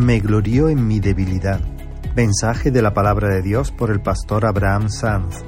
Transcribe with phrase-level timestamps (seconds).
[0.00, 1.60] Me glorió en mi debilidad.
[2.16, 5.44] Mensaje de la palabra de Dios por el pastor Abraham Sanz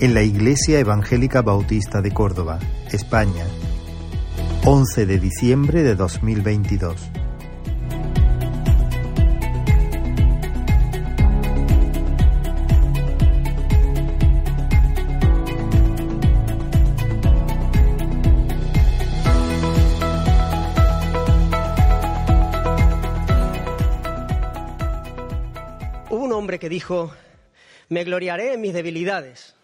[0.00, 2.58] en la Iglesia Evangélica Bautista de Córdoba,
[2.90, 3.44] España,
[4.64, 7.21] 11 de diciembre de 2022.
[26.72, 27.14] Dijo,
[27.90, 29.54] me gloriaré en mis debilidades.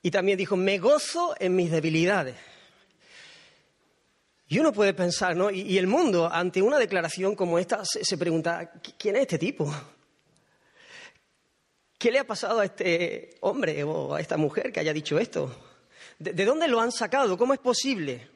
[0.00, 2.36] Y también dijo, me gozo en mis debilidades.
[4.48, 5.50] Y uno puede pensar, ¿no?
[5.50, 9.70] Y, el mundo, ante una declaración como esta, se, pregunta, ¿quién es este tipo?
[11.98, 15.54] ¿Qué le ha pasado a este hombre o a esta mujer que haya dicho esto?
[16.18, 17.36] ¿De, ¿De, dónde lo han sacado?
[17.36, 18.26] ¿Cómo es posible?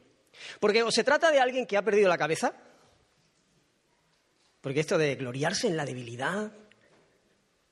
[0.61, 2.53] Porque o se trata de alguien que ha perdido la cabeza,
[4.63, 6.53] porque esto de gloriarse en la debilidad,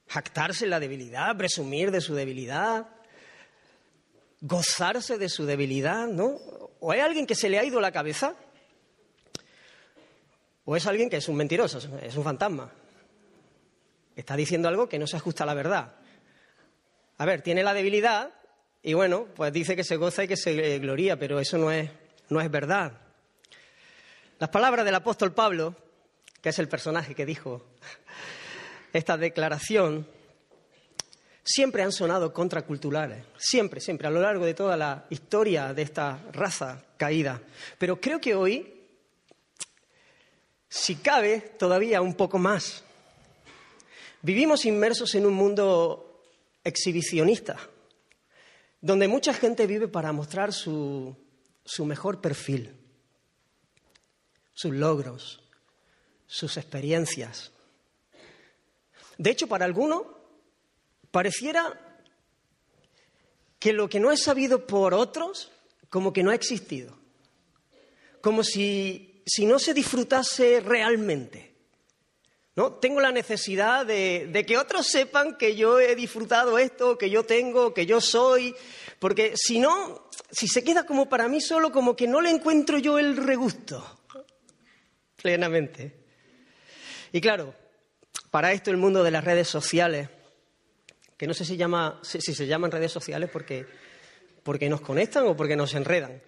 [0.08, 2.88] jactarse en la debilidad, presumir de su debilidad,
[4.40, 6.36] gozarse de su debilidad, ¿no?
[6.80, 8.34] O hay alguien que se le ha ido la cabeza,
[10.64, 12.72] o es alguien que es un mentiroso, es un fantasma.
[14.16, 15.94] Está diciendo algo que no se ajusta a la verdad.
[17.18, 18.32] A ver, tiene la debilidad
[18.82, 21.88] y bueno, pues dice que se goza y que se gloría, pero eso no es,
[22.30, 22.92] no es verdad.
[24.40, 25.76] Las palabras del apóstol Pablo
[26.40, 27.62] que es el personaje que dijo
[28.92, 30.06] esta declaración,
[31.44, 36.22] siempre han sonado contraculturales, siempre, siempre, a lo largo de toda la historia de esta
[36.32, 37.40] raza caída.
[37.78, 38.74] Pero creo que hoy,
[40.68, 42.84] si cabe, todavía un poco más.
[44.22, 46.22] Vivimos inmersos en un mundo
[46.62, 47.56] exhibicionista,
[48.80, 51.16] donde mucha gente vive para mostrar su,
[51.64, 52.76] su mejor perfil,
[54.52, 55.42] sus logros,
[56.30, 57.50] sus experiencias.
[59.18, 60.02] De hecho, para algunos
[61.10, 61.98] pareciera
[63.58, 65.50] que lo que no es sabido por otros
[65.88, 66.96] como que no ha existido,
[68.20, 71.50] como si, si no se disfrutase realmente.
[72.56, 72.74] ¿No?
[72.74, 77.24] Tengo la necesidad de, de, que otros sepan que yo he disfrutado esto, que yo
[77.24, 78.54] tengo, que yo soy,
[78.98, 82.78] porque si no, si se queda como para mí solo, como que no le encuentro
[82.78, 84.00] yo el regusto
[85.16, 85.99] plenamente.
[87.12, 87.54] Y claro,
[88.30, 90.08] para esto el mundo de las redes sociales,
[91.16, 93.66] que no sé si, llama, si, se llaman redes sociales porque,
[94.42, 96.22] porque nos conectan o porque nos enredan,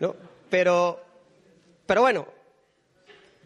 [0.00, 0.14] ¿no?
[0.50, 1.02] Pero,
[1.86, 2.28] pero bueno,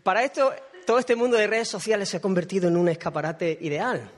[0.03, 0.53] para esto
[0.85, 4.11] todo este mundo de redes sociales se ha convertido en un escaparate ideal.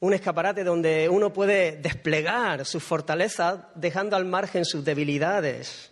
[0.00, 5.90] Un escaparate donde uno puede desplegar sus fortalezas dejando al margen sus debilidades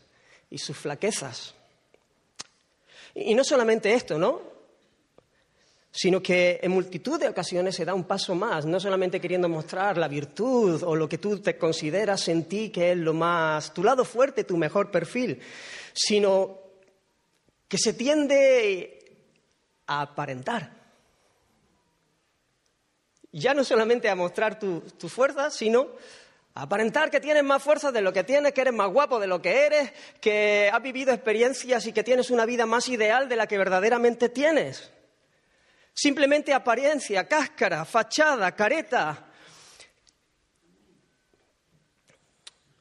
[0.50, 1.56] y sus flaquezas.
[3.14, 4.51] Y no solamente esto, ¿no?
[5.94, 9.98] Sino que en multitud de ocasiones se da un paso más, no solamente queriendo mostrar
[9.98, 13.84] la virtud o lo que tú te consideras en ti que es lo más, tu
[13.84, 15.38] lado fuerte, tu mejor perfil,
[15.92, 16.58] sino
[17.68, 19.16] que se tiende
[19.86, 20.80] a aparentar.
[23.30, 25.88] Ya no solamente a mostrar tu, tu fuerza, sino
[26.54, 29.26] a aparentar que tienes más fuerza de lo que tienes, que eres más guapo de
[29.26, 29.92] lo que eres,
[30.22, 34.30] que has vivido experiencias y que tienes una vida más ideal de la que verdaderamente
[34.30, 34.90] tienes.
[35.94, 39.28] Simplemente apariencia, cáscara, fachada, careta.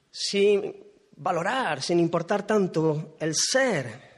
[0.09, 4.11] Sin valorar, sin importar tanto el ser.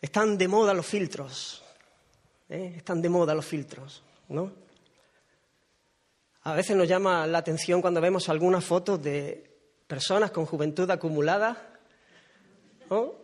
[0.00, 1.62] Están de moda los filtros.
[2.48, 2.74] ¿eh?
[2.76, 4.52] Están de moda los filtros, ¿no?
[6.42, 9.50] A veces nos llama la atención cuando vemos algunas fotos de
[9.86, 11.80] personas con juventud acumulada,
[12.90, 13.23] ¿no?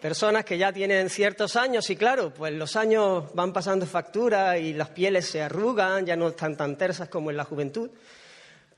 [0.00, 4.72] Personas que ya tienen ciertos años y claro, pues los años van pasando factura y
[4.72, 7.90] las pieles se arrugan, ya no están tan tersas como en la juventud,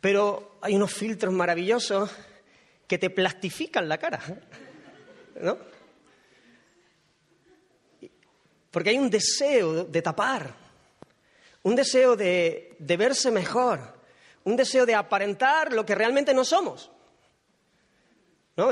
[0.00, 2.10] pero hay unos filtros maravillosos
[2.86, 4.20] que te plastifican la cara,
[5.40, 5.58] ¿no?
[8.70, 10.54] Porque hay un deseo de tapar,
[11.62, 13.80] un deseo de, de verse mejor,
[14.44, 16.90] un deseo de aparentar lo que realmente no somos.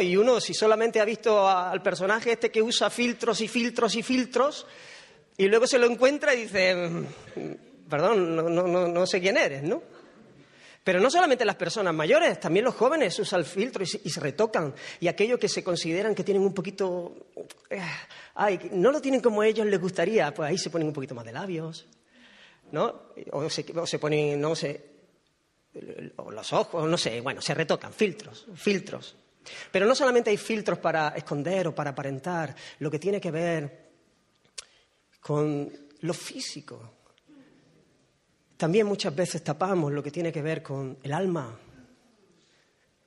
[0.01, 4.03] Y uno, si solamente ha visto al personaje este que usa filtros y filtros y
[4.03, 4.67] filtros,
[5.37, 9.81] y luego se lo encuentra y dice, mm, perdón, no, sé quién eres, ¿no?
[10.83, 14.75] Pero no solamente las personas mayores, también los jóvenes usan el filtro y se, retocan.
[14.99, 17.29] Y aquellos que se consideran que tienen un poquito...
[17.71, 17.81] Eh,
[18.35, 21.15] ay, no lo tienen como a ellos les gustaría, pues ahí se ponen un poquito
[21.15, 21.87] más de labios,
[22.73, 23.13] ¿no?
[23.31, 24.85] O se, o se ponen, no sé,
[26.17, 29.17] o los ojos, no sé, bueno, se retocan, filtros, filtros.
[29.71, 33.91] Pero no solamente hay filtros para esconder o para aparentar, lo que tiene que ver
[35.21, 35.71] con
[36.01, 36.93] lo físico.
[38.57, 41.59] También muchas veces tapamos lo que tiene que ver con el alma,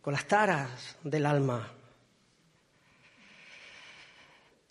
[0.01, 1.71] con las taras del alma,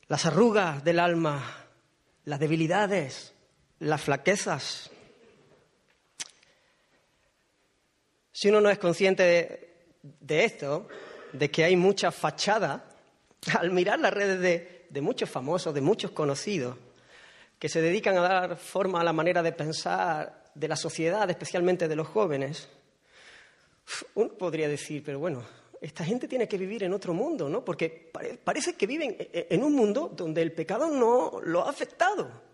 [0.09, 1.67] las arrugas del alma,
[2.25, 3.33] las debilidades,
[3.81, 4.91] las flaquezas.
[8.33, 9.69] Si uno no es consciente
[10.03, 10.89] de, esto,
[11.33, 12.85] de que hay mucha fachada,
[13.59, 16.77] al mirar las redes de, de muchos famosos, de muchos conocidos,
[17.59, 21.89] que se dedican a dar forma a la manera de pensar de la sociedad, especialmente
[21.89, 22.69] de los jóvenes,
[24.15, 25.45] uno podría decir, pero bueno,
[25.81, 27.65] esta gente tiene que vivir en otro mundo, ¿no?
[27.65, 28.11] Porque
[28.43, 32.49] parece que viven e-, e-, en un mundo donde el pecado no lo ha afectado.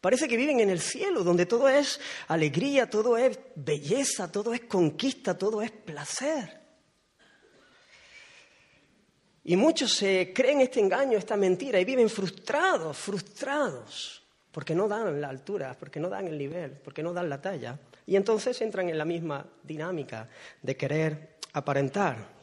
[0.00, 1.98] Parece que viven en el cielo, donde todo es
[2.28, 6.63] alegría, todo es belleza, todo es conquista, todo es placer.
[9.44, 15.20] Y muchos se creen este engaño, esta mentira, y viven frustrados, frustrados, porque no dan
[15.20, 17.78] la altura, porque no dan el nivel, porque no dan la talla.
[18.06, 20.28] Y entonces entran en la misma dinámica
[20.62, 22.34] de querer aparentar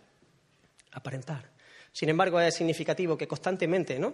[0.91, 1.49] aparentar.
[1.91, 4.13] Sin embargo, es significativo que constantemente, ¿no?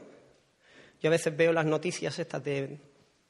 [1.01, 2.79] Yo a veces veo las noticias estas de,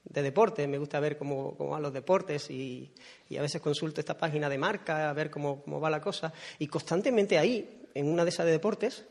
[0.03, 2.93] deporte, me gusta ver cómo, van los deportes y,
[3.37, 6.31] a veces consulto esta página de marca a ver cómo, va la cosa.
[6.59, 9.03] Y constantemente ahí, en una de esas de deportes,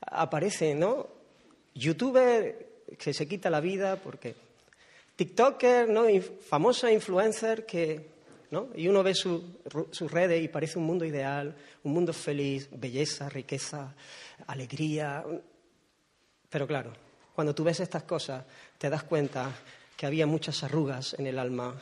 [0.00, 1.08] aparece, ¿no?
[1.74, 2.66] Youtuber
[2.98, 4.34] que se quita la vida porque
[5.16, 6.04] TikToker, ¿no?
[6.48, 8.16] famosa influencer que
[8.74, 13.94] y uno ve sus redes y parece un mundo ideal, un mundo feliz, belleza, riqueza,
[14.46, 15.24] alegría.
[16.48, 16.92] Pero claro,
[17.34, 18.44] cuando tú ves estas cosas,
[18.78, 19.52] te das cuenta
[19.96, 21.74] que había muchas arrugas en el alma,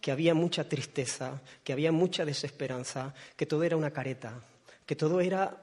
[0.00, 4.40] que había mucha tristeza, que había mucha desesperanza, que todo era una careta,
[4.86, 5.61] que todo era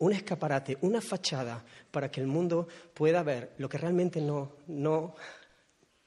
[0.00, 5.14] un escaparate, una fachada para que el mundo pueda ver lo que realmente no, no,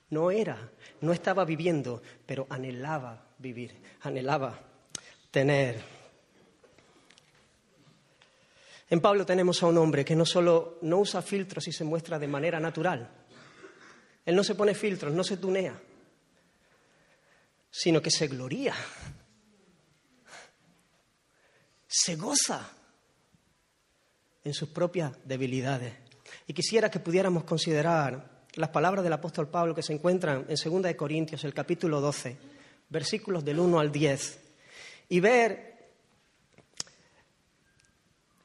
[0.09, 4.59] no era, no estaba viviendo, pero anhelaba vivir, anhelaba
[5.29, 5.79] tener.
[8.89, 12.17] En Pablo tenemos a un hombre que no solo no usa filtros y se muestra
[12.17, 13.07] de manera natural,
[14.25, 15.79] él no se pone filtros, no se tunea,
[17.69, 18.73] sino que se gloría,
[21.87, 22.82] se goza
[24.43, 25.93] en sus propias debilidades.
[26.47, 30.81] Y quisiera que pudiéramos considerar las palabras del apóstol Pablo que se encuentran en 2
[30.83, 32.37] de Corintios, el capítulo 12
[32.89, 34.39] versículos del 1 al 10,
[35.09, 35.73] y ver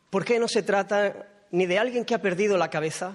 [0.08, 3.14] por qué no se trata ni de alguien que ha perdido la cabeza,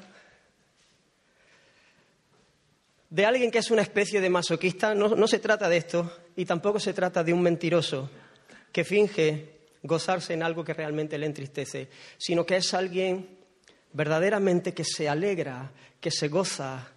[3.09, 6.45] de alguien que es una especie de masoquista, no, no se trata de esto, y
[6.45, 8.09] tampoco se trata de un mentiroso
[8.71, 9.52] que finge
[9.83, 13.37] gozarse en algo que realmente le entristece, sino que es alguien
[13.91, 16.87] verdaderamente que se alegra, que se goza,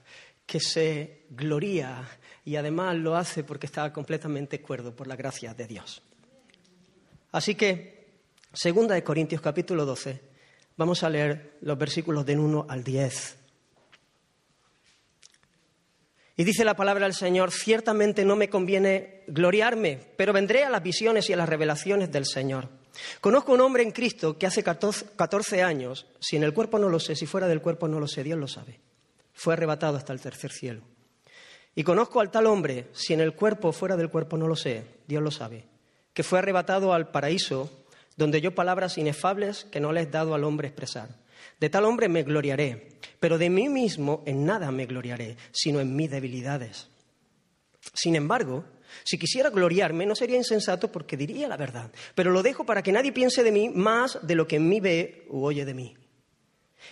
[0.47, 2.09] que se gloría
[2.45, 6.03] y además lo hace porque está completamente cuerdo por la gracia de Dios.
[7.33, 8.07] Así que,
[8.53, 10.21] segunda de Corintios capítulo 12,
[10.77, 13.46] vamos a leer los versículos del 1 al 10.
[16.37, 20.83] Y dice la palabra del Señor, ciertamente no me conviene gloriarme, pero vendré a las
[20.83, 22.69] visiones y a las revelaciones del Señor.
[23.21, 27.01] Conozco un hombre en Cristo que hace 14 años, si en el cuerpo no lo
[27.01, 28.81] sé, si fuera del cuerpo no lo sé, Dios lo sabe,
[29.33, 30.83] fue arrebatado hasta el tercer cielo.
[31.75, 34.85] Y conozco al tal hombre, si en el cuerpo fuera del cuerpo no lo sé,
[35.07, 35.65] Dios lo sabe,
[36.13, 37.71] que fue arrebatado al paraíso,
[38.17, 41.11] donde yo palabras inefables que no le he dado al hombre expresar.
[41.59, 45.97] De tal hombre me gloriaré, pero de mí mismo en nada me gloriaré, sino en
[45.97, 46.89] mis debilidades.
[47.95, 48.65] Sin embargo,
[49.05, 52.93] si quisiera gloriarme, no sería insensato porque diría la verdad, pero lo dejo para que
[52.93, 55.97] nadie piense de mí más de lo que en mí ve u oye de mí.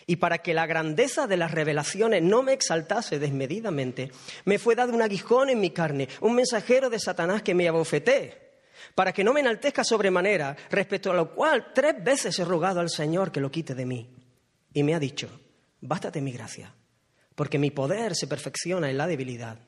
[0.07, 4.11] Y para que la grandeza de las revelaciones no me exaltase desmedidamente,
[4.45, 8.61] me fue dado un aguijón en mi carne, un mensajero de Satanás que me abofeté,
[8.95, 12.91] para que no me enaltezca sobremanera, respecto a lo cual tres veces he rogado al
[12.91, 14.24] Señor que lo quite de mí.
[14.75, 15.31] Y me ha dicho,
[15.81, 16.75] bástate mi gracia,
[17.35, 19.59] porque mi poder se perfecciona en la debilidad.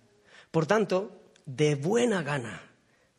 [0.51, 2.63] Por tanto, de buena gana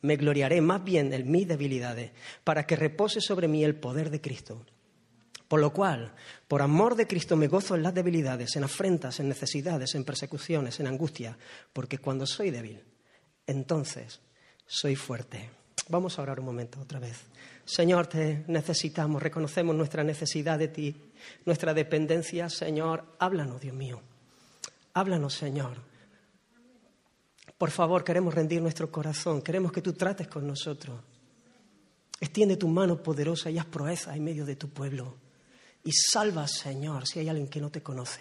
[0.01, 2.11] me gloriaré más bien en mis debilidades,
[2.43, 4.65] para que repose sobre mí el poder de Cristo.
[5.47, 6.13] Por lo cual,
[6.47, 10.79] por amor de Cristo me gozo en las debilidades, en afrentas, en necesidades, en persecuciones,
[10.79, 11.37] en angustia,
[11.71, 12.83] porque cuando soy débil,
[13.47, 14.19] entonces
[14.65, 15.49] soy fuerte.
[15.89, 17.17] Vamos a orar un momento otra vez.
[17.63, 21.06] Señor, te necesitamos, reconocemos nuestra necesidad de ti,
[21.45, 22.49] nuestra dependencia.
[22.49, 24.01] Señor, háblanos, Dios mío.
[24.93, 25.77] Háblanos, Señor.
[27.57, 30.99] Por favor, queremos rendir nuestro corazón, queremos que tú trates con nosotros.
[32.19, 35.17] Extiende tu mano poderosa y haz proezas en medio de tu pueblo.
[35.83, 38.19] y salva, Señor, si hay alguien que no te conoce.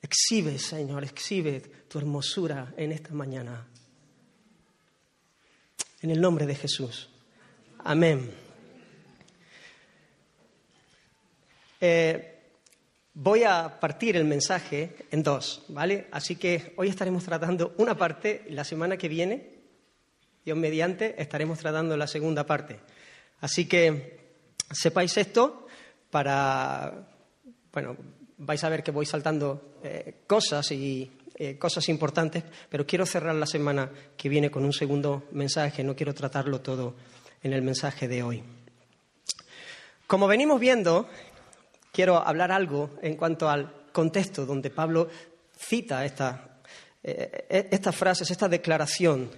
[0.00, 3.66] Exhibe, Señor, exhibe tu hermosura en esta mañana.
[6.00, 7.08] En el nombre de Jesús.
[7.78, 8.45] Amén.
[11.80, 12.36] Eh,
[13.14, 16.06] voy a partir el mensaje en dos, ¿vale?
[16.10, 19.50] Así que hoy estaremos tratando una parte, la semana que viene,
[20.44, 22.78] Dios mediante, estaremos tratando la segunda parte.
[23.40, 24.34] Así que
[24.70, 25.66] sepáis esto
[26.10, 27.08] para,
[27.72, 27.96] bueno,
[28.38, 33.34] vais a ver que voy saltando eh, cosas y eh, cosas importantes, pero quiero cerrar
[33.34, 36.94] la semana que viene con un segundo mensaje, no quiero tratarlo todo
[37.42, 38.42] en el mensaje de hoy.
[40.06, 41.08] Como venimos viendo,
[41.96, 45.08] quiero hablar algo en cuanto al contexto donde Pablo
[45.56, 46.04] cita
[47.02, 49.30] eh, estas frases, esta declaración.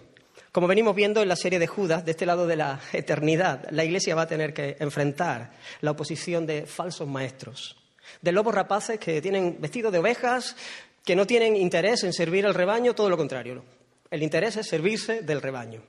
[0.50, 3.85] Como venimos viendo en la serie de Judas, de este lado de la eternidad, la
[3.85, 7.77] Iglesia va a tener que enfrentar la oposición de falsos maestros
[8.23, 10.57] de lobos rapaces que tienen vestido de ovejas,
[11.05, 13.62] que no tienen interés en servir al rebaño, todo lo contrario.
[14.11, 15.83] El interés es servirse del rebaño.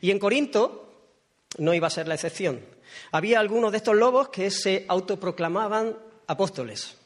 [0.00, 1.12] Y en Corinto
[1.58, 2.60] no iba a ser la excepción.
[3.12, 6.96] Había algunos de estos lobos que se autoproclamaban apóstoles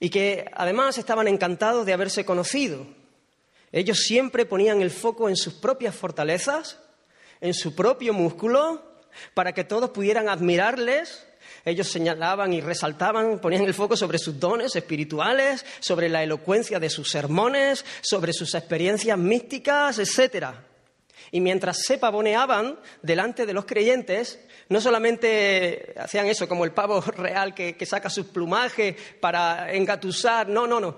[0.00, 2.86] y que además estaban encantados de haberse conocido.
[3.72, 6.78] Ellos siempre ponían el foco en sus propias fortalezas,
[7.40, 8.82] en su propio músculo,
[9.34, 11.26] para que todos pudieran admirarles
[11.64, 16.90] ellos señalaban y resaltaban, ponían el foco sobre sus dones espirituales, sobre la elocuencia de
[16.90, 20.48] sus sermones, sobre sus experiencias místicas, etc.
[21.30, 27.00] Y mientras se pavoneaban delante de los creyentes, no solamente hacían eso como el pavo
[27.16, 30.96] real que, saca su plumaje para engatusar, no, no, no.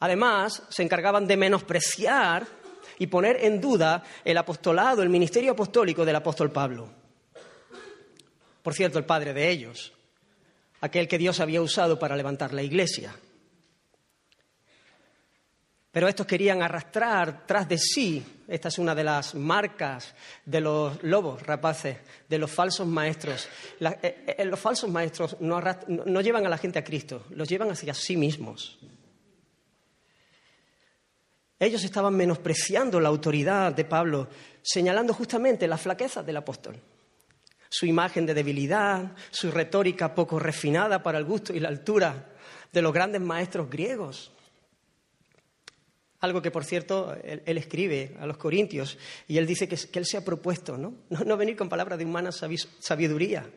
[0.00, 2.46] Además, se encargaban de menospreciar
[2.98, 6.88] y poner en duda el apostolado, el ministerio apostólico del apóstol Pablo.
[8.62, 9.92] Por cierto, el padre de ellos,
[10.80, 13.14] aquel que Dios había usado para levantar la iglesia.
[15.92, 21.02] Pero estos querían arrastrar tras de sí, esta es una de las marcas de los
[21.02, 23.46] lobos rapaces, de los falsos maestros.
[23.78, 27.70] Eh, eh, los falsos maestros no, no llevan a la gente a Cristo, los llevan
[27.70, 28.78] hacia sí mismos.
[31.58, 34.28] Ellos estaban menospreciando la autoridad de Pablo,
[34.62, 36.80] señalando justamente la flaqueza del apóstol
[37.72, 42.28] su imagen de debilidad, su retórica poco refinada para el gusto y la altura
[42.70, 44.30] de los grandes maestros griegos.
[46.22, 50.16] Algo que, por cierto, él, escribe a los corintios y él dice que, él se
[50.16, 50.94] ha propuesto, ¿no?
[51.10, 51.36] ¿no?
[51.36, 53.50] venir con palabras de humana sabiduría.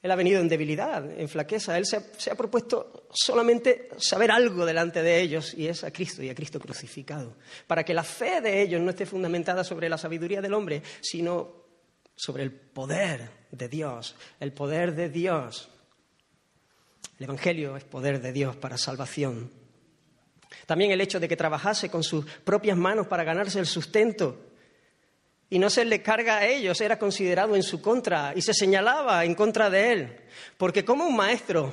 [0.00, 1.76] Él ha venido en debilidad, en flaqueza.
[1.76, 6.22] Él se se ha, propuesto solamente saber algo delante de ellos y es a Cristo
[6.22, 7.38] y a Cristo crucificado.
[7.66, 11.64] Para que la fe de ellos no esté fundamentada sobre la sabiduría del hombre, sino
[12.14, 15.70] sobre el poder de Dios, el poder de Dios.
[17.18, 19.63] El Evangelio es poder de Dios para salvación.
[20.66, 24.38] También el hecho de que trabajase con sus propias manos para ganarse el sustento
[25.50, 29.24] y no se le carga a ellos era considerado en su contra y se señalaba
[29.24, 30.16] en contra de él.
[30.56, 31.72] Porque como un maestro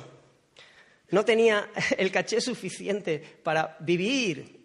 [1.10, 4.60] no tenía el caché suficiente para vivir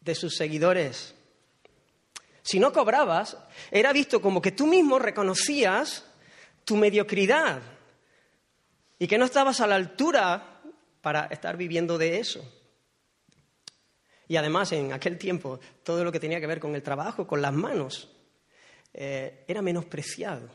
[0.00, 1.14] de sus seguidores,
[2.42, 3.36] si no cobrabas,
[3.70, 6.06] era visto como que tú mismo reconocías
[6.64, 7.60] tu mediocridad
[8.98, 10.62] y que no estabas a la altura
[11.02, 12.42] para estar viviendo de eso.
[14.28, 17.40] Y además, en aquel tiempo, todo lo que tenía que ver con el trabajo, con
[17.40, 18.10] las manos,
[18.92, 20.48] eh, era menospreciado.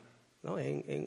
[0.57, 1.05] En,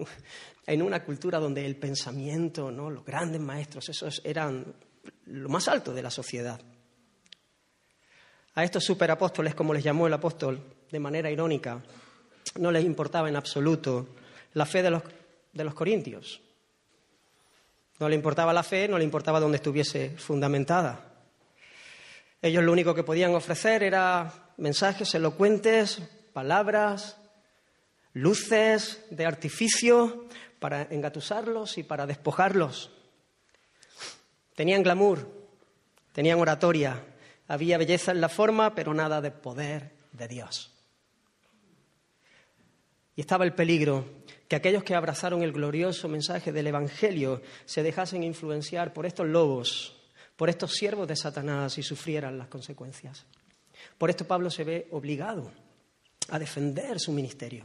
[0.67, 2.89] en, una cultura donde el pensamiento, ¿no?
[2.89, 4.75] los grandes maestros, esos eran
[5.27, 6.59] lo más alto de la sociedad.
[8.55, 10.59] A estos superapóstoles, como les llamó el apóstol
[10.91, 11.83] de manera irónica,
[12.59, 14.09] no les importaba en absoluto
[14.55, 15.03] la fe de los,
[15.53, 16.41] de los corintios.
[18.01, 21.16] No le importaba la fe, no le importaba dónde estuviese fundamentada.
[22.43, 26.03] Ellos lo único que podían ofrecer era mensajes elocuentes,
[26.33, 27.17] palabras,
[28.13, 30.27] luces de artificio
[30.59, 32.91] para engatusarlos y para despojarlos.
[34.55, 35.31] Tenían glamour,
[36.13, 37.05] tenían oratoria,
[37.49, 40.73] había belleza en la forma, pero nada de poder de Dios.
[43.15, 44.05] Y estaba el peligro
[44.49, 49.97] que aquellos que abrazaron el glorioso mensaje del Evangelio se dejasen influenciar por estos lobos,
[50.37, 53.25] por estos siervos de Satanás y sufrieran las consecuencias.
[53.99, 55.51] Por esto Pablo se ve obligado
[56.29, 57.65] a defender su ministerio,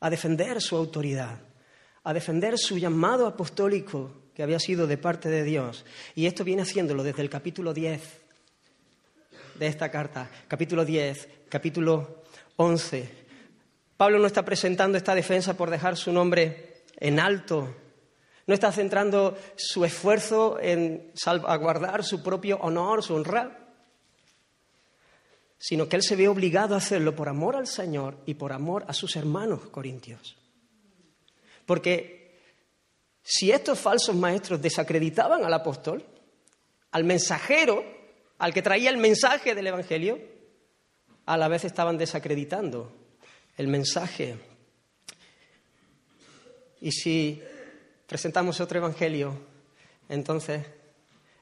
[0.00, 1.40] a defender su autoridad,
[2.04, 5.84] a defender su llamado apostólico que había sido de parte de Dios.
[6.14, 8.00] Y esto viene haciéndolo desde el capítulo 10
[9.58, 12.22] de esta carta, capítulo 10, capítulo
[12.56, 13.26] 11.
[13.96, 17.74] Pablo no está presentando esta defensa por dejar su nombre en alto,
[18.48, 23.58] no está centrando su esfuerzo en salvaguardar su propio honor, su honra,
[25.58, 28.86] sino que él se ve obligado a hacerlo por amor al Señor y por amor
[28.88, 30.38] a sus hermanos corintios.
[31.66, 32.40] Porque
[33.22, 36.06] si estos falsos maestros desacreditaban al apóstol,
[36.92, 37.84] al mensajero,
[38.38, 40.18] al que traía el mensaje del Evangelio,
[41.26, 42.96] a la vez estaban desacreditando
[43.58, 44.38] el mensaje.
[46.80, 47.42] Y si
[48.08, 49.38] presentamos otro Evangelio,
[50.08, 50.66] entonces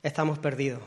[0.02, 0.82] estamos perdidos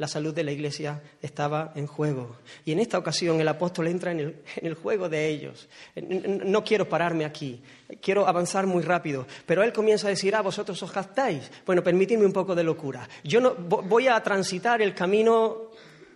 [0.00, 2.36] la salud de la iglesia estaba en juego.
[2.64, 5.68] Y en esta ocasión el apóstol entra en el, juego de ellos.
[5.94, 7.62] No quiero pararme aquí,
[8.00, 11.50] quiero avanzar muy rápido, pero él comienza a decir, ah, vosotros os jactáis.
[11.66, 13.06] Bueno, permitidme un poco de locura.
[13.22, 15.69] Yo no, voy a transitar el camino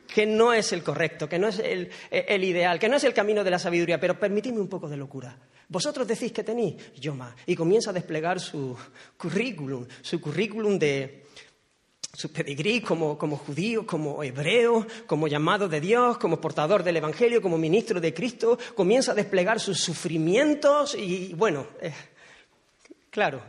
[0.06, 3.14] que no es el correcto, que no es el, el, ideal, que no es el
[3.14, 5.36] camino de la sabiduría, pero permitidme un poco de locura.
[5.68, 7.34] Vosotros decís que tenéis, yo más.
[7.46, 8.76] Y comienza a desplegar su
[9.16, 11.24] currículum, su currículum de,
[12.14, 17.42] su pedigrí como, como, judío, como hebreo, como llamado de Dios, como portador del Evangelio,
[17.42, 21.92] como ministro de Cristo, comienza a desplegar sus sufrimientos y, bueno, eh,
[23.10, 23.42] claro,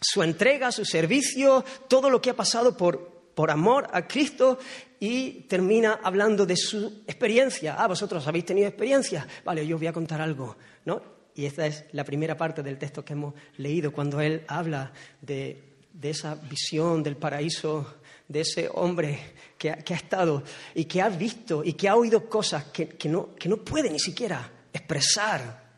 [0.00, 4.58] su entrega, su servicio, todo lo que ha pasado por, por amor a Cristo
[4.98, 7.76] y termina hablando de su experiencia.
[7.78, 9.26] Ah, vosotros habéis tenido experiencia.
[9.44, 11.20] Vale, yo os voy a contar algo, ¿no?
[11.34, 15.70] Y esta es la primera parte del texto que hemos leído cuando él habla de
[15.92, 17.96] de esa visión del paraíso,
[18.28, 20.42] de ese hombre que ha, estado
[20.74, 23.98] y que ha visto y que ha oído cosas que, no, que no puede ni
[23.98, 25.68] siquiera expresar.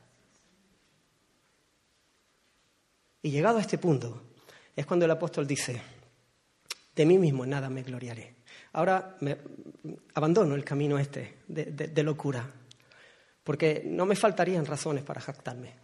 [3.22, 4.22] Y llegado a este punto,
[4.74, 5.80] es cuando el apóstol dice,
[6.94, 8.34] de mí mismo nada me gloriaré.
[8.72, 9.36] Ahora me,
[10.14, 12.50] abandono el camino este de, locura,
[13.42, 15.74] porque no me faltarían razones para jactarme.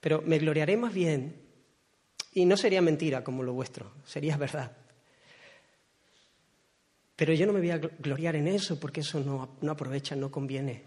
[0.00, 1.42] Pero me gloriaré más bien
[2.32, 4.76] y no sería mentira como lo vuestro, sería verdad.
[7.16, 10.30] Pero yo no me voy a gloriar en eso porque eso no, no aprovecha, no
[10.30, 10.84] conviene.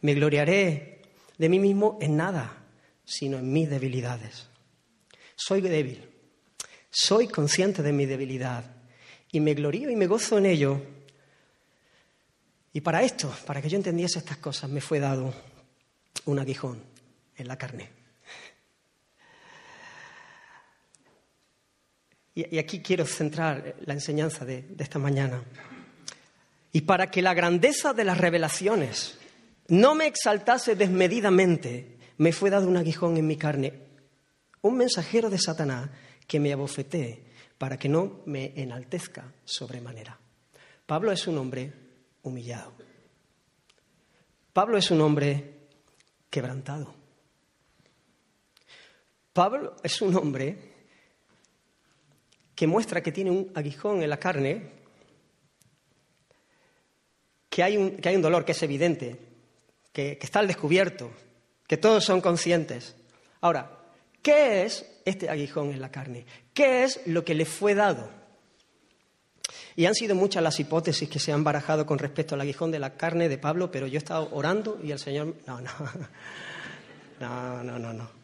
[0.00, 1.02] Me gloriaré
[1.38, 2.64] de mí mismo en nada,
[3.04, 4.48] sino en mis debilidades.
[5.36, 6.07] Soy débil,
[7.00, 8.64] soy consciente de mi debilidad
[9.30, 10.82] y me glorío y me gozo en ello.
[12.72, 15.32] Y para esto, para que yo entendiese estas cosas, me fue dado
[16.24, 16.82] un aguijón
[17.36, 17.88] en la carne.
[22.34, 25.44] Y, aquí quiero centrar la enseñanza de, de esta mañana.
[26.72, 29.18] Y para que la grandeza de las revelaciones
[29.68, 33.72] no me exaltase desmedidamente, me fue dado un aguijón en mi carne,
[34.62, 35.90] un mensajero de Satanás
[36.28, 37.24] que me abofetee
[37.56, 40.16] para que no me enaltezca sobremanera.
[40.86, 41.72] Pablo es un hombre
[42.22, 42.72] humillado.
[44.52, 45.68] Pablo es un hombre
[46.30, 46.94] quebrantado.
[49.32, 50.74] Pablo es un hombre
[52.54, 54.72] que muestra que tiene un aguijón en la carne,
[57.48, 59.16] que hay un, que hay un dolor que es evidente,
[59.92, 61.10] que, que está al descubierto,
[61.66, 62.96] que todos son conscientes.
[63.40, 63.78] Ahora,
[64.22, 66.26] ¿qué es este aguijón en la carne?
[66.54, 68.08] ¿Qué es lo que le fue dado?
[69.76, 72.80] Y han sido muchas las hipótesis que se han barajado con respecto al aguijón de
[72.80, 75.36] la carne de Pablo, pero yo he estado orando y el Señor...
[75.46, 75.70] No, no,
[77.20, 78.17] no, no, no, no.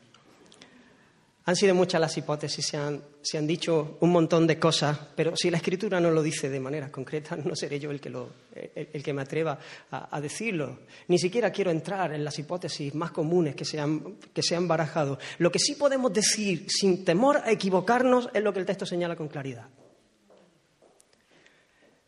[1.47, 5.37] Han sido muchas las hipótesis, se han, se han, dicho un montón de cosas, pero
[5.37, 9.13] si la Escritura no lo dice de manera concreta, no seré yo el que, que
[9.13, 9.59] me atreva
[9.91, 10.79] a, decirlo.
[11.09, 15.19] Ni siquiera quiero entrar en las hipótesis más comunes que han, que se han barajado.
[15.37, 19.15] Lo que sí podemos decir, sin temor a equivocarnos, es lo que el texto señala
[19.15, 19.69] con claridad.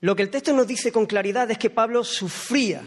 [0.00, 2.82] Lo que el texto nos dice con claridad es que Pablo sufría.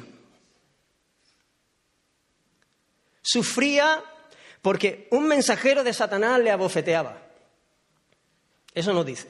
[3.21, 4.03] Sufría
[4.61, 7.17] porque un mensajero de Satanás le abofeteaba.
[8.73, 9.27] Eso no dice.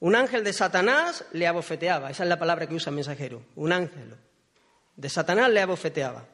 [0.00, 2.10] Un ángel de Satanás le abofeteaba.
[2.10, 3.42] Esa es la palabra que usa el mensajero.
[3.56, 4.16] Un ángel
[4.96, 6.26] de Satanás le abofeteaba.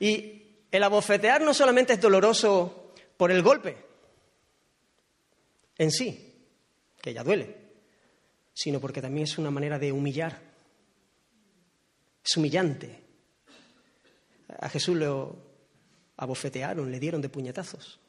[0.00, 3.86] Y el abofetear no solamente es doloroso por el golpe
[5.78, 6.34] en sí,
[7.00, 7.54] que ya duele,
[8.54, 10.40] sino porque también es una manera de humillar.
[12.24, 13.05] Es humillante.
[14.60, 15.36] A Jesús lo
[16.16, 18.00] abofetearon, le dieron de puñetazos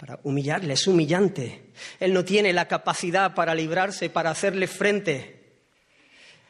[0.00, 1.72] para humillarle, es humillante.
[1.98, 5.40] Él no tiene la capacidad para librarse, para hacerle frente.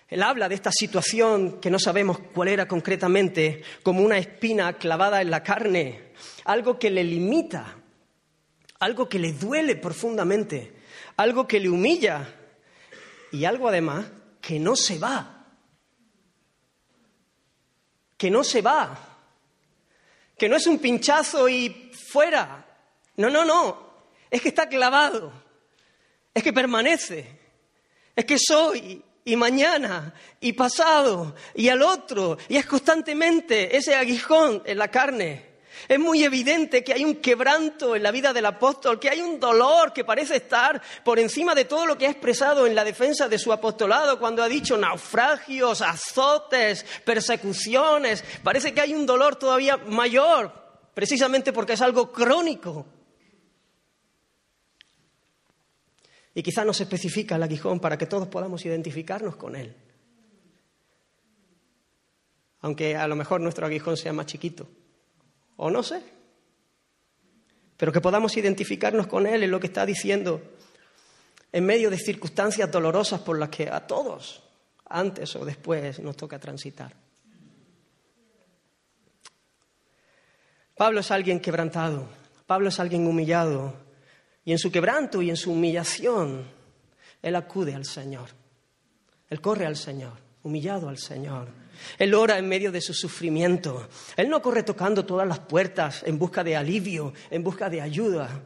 [0.06, 5.20] Él habla de esta situación que no sabemos cuál era concretamente, como una espina clavada
[5.20, 6.12] en la carne,
[6.44, 7.76] algo que le limita,
[8.78, 10.74] algo que le duele profundamente,
[11.16, 12.32] algo que le humilla
[13.32, 14.06] y algo además
[14.40, 15.44] que no se va,
[18.16, 19.09] que no se va
[20.40, 22.64] que no es un pinchazo y fuera.
[23.16, 23.90] No, no, no.
[24.30, 25.30] Es que está clavado.
[26.32, 27.26] Es que permanece.
[28.16, 32.38] Es que soy y mañana y pasado y al otro.
[32.48, 35.49] Y es constantemente ese aguijón en la carne.
[35.88, 39.40] Es muy evidente que hay un quebranto en la vida del apóstol, que hay un
[39.40, 43.28] dolor que parece estar por encima de todo lo que ha expresado en la defensa
[43.28, 48.24] de su apostolado cuando ha dicho naufragios, azotes, persecuciones.
[48.42, 50.52] Parece que hay un dolor todavía mayor,
[50.94, 52.86] precisamente porque es algo crónico.
[56.34, 59.76] Y quizá nos especifica el aguijón para que todos podamos identificarnos con él.
[62.60, 64.68] Aunque a lo mejor nuestro aguijón sea más chiquito.
[65.62, 66.02] O no sé.
[67.76, 70.40] Pero que podamos identificarnos con él en lo que está diciendo
[71.52, 74.42] en medio de circunstancias dolorosas por las que a todos,
[74.86, 76.94] antes o después, nos toca transitar.
[80.74, 82.08] Pablo es alguien quebrantado,
[82.46, 83.74] Pablo es alguien humillado,
[84.46, 86.46] y en su quebranto y en su humillación,
[87.20, 88.30] Él acude al Señor.
[89.28, 91.59] Él corre al Señor, humillado al Señor.
[91.98, 93.88] Él ora en medio de su sufrimiento.
[94.16, 98.42] Él no corre tocando todas las puertas en busca de alivio, en busca de ayuda.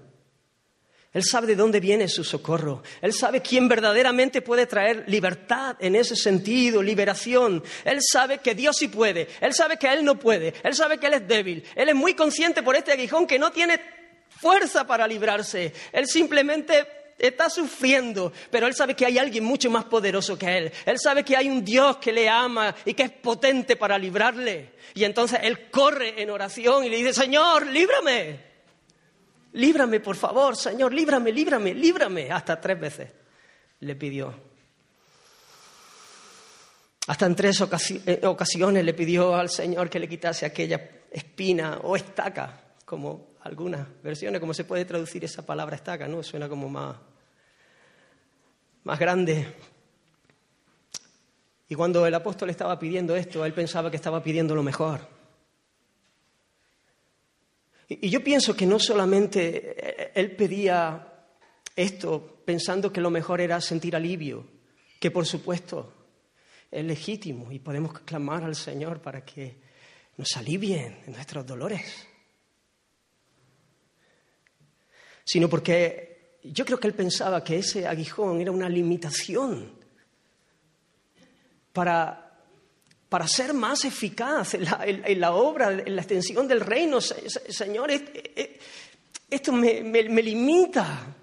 [1.14, 2.82] Él sabe de dónde viene su socorro.
[3.00, 7.62] Él sabe quién verdaderamente puede traer libertad en ese sentido, liberación.
[7.84, 9.28] Él sabe que Dios sí puede.
[9.40, 10.52] Él sabe que Él no puede.
[10.64, 11.64] Él sabe que Él es débil.
[11.76, 13.80] Él es muy consciente por este aguijón que no tiene
[14.28, 15.72] fuerza para librarse.
[15.92, 16.84] Él simplemente
[17.18, 20.72] está sufriendo, pero él sabe que hay alguien mucho más poderoso que él.
[20.84, 24.72] Él sabe que hay un Dios que le ama y que es potente para librarle.
[24.94, 28.54] Y entonces él corre en oración y le dice, Señor, líbrame.
[29.52, 32.30] Líbrame, por favor, Señor, líbrame, líbrame, líbrame.
[32.30, 33.08] Hasta tres veces
[33.80, 34.34] le pidió.
[37.06, 37.62] Hasta en tres
[38.06, 43.86] eh, ocasiones le pidió al Señor que le quitase aquella espina o estaca, como algunas
[44.02, 46.22] versiones, cómo se puede traducir esa palabra estaca, ¿no?
[46.22, 46.96] Suena como más,
[48.84, 49.54] más grande.
[51.68, 55.06] Y cuando el apóstol estaba pidiendo esto, él pensaba que estaba pidiendo lo mejor.
[57.86, 61.06] Y, y yo pienso que no solamente él pedía
[61.76, 64.46] esto pensando que lo mejor era sentir alivio,
[64.98, 65.92] que por supuesto
[66.70, 69.58] es legítimo y podemos clamar al Señor para que
[70.16, 72.13] nos alivien nuestros dolores
[75.24, 79.72] sino porque yo creo que él pensaba que ese aguijón era una limitación
[81.72, 82.20] para,
[83.26, 87.00] ser más eficaz en la, obra, en la extensión del reino.
[87.00, 87.90] Señor,
[89.30, 91.16] esto me, limita.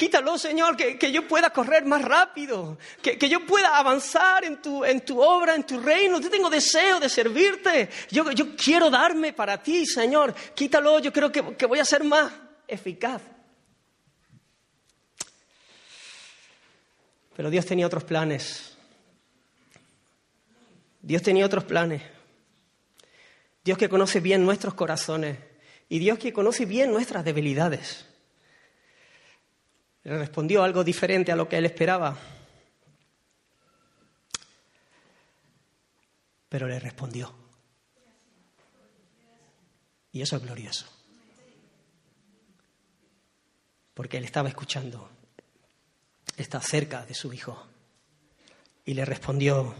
[0.00, 5.04] Quítalo, Señor, que, yo pueda correr más rápido, que, yo pueda avanzar en tu, en
[5.04, 6.18] tu, obra, en tu reino.
[6.18, 7.90] Yo tengo deseo de servirte.
[8.10, 10.34] Yo, yo quiero darme para ti, Señor.
[10.54, 12.32] Quítalo, yo creo que, que voy a ser más
[12.66, 13.20] eficaz.
[17.36, 18.74] Pero Dios tenía otros planes.
[21.02, 22.00] Dios tenía otros planes.
[23.62, 25.36] Dios que conoce bien nuestros corazones
[25.90, 28.09] y Dios que conoce bien nuestras debilidades.
[30.02, 32.16] Le respondió algo diferente a lo que él esperaba.
[36.48, 37.32] Pero le respondió.
[40.12, 40.86] Y eso es glorioso.
[43.94, 45.10] Porque él estaba escuchando.
[46.36, 47.66] Está cerca de su hijo.
[48.84, 49.74] Y le respondió,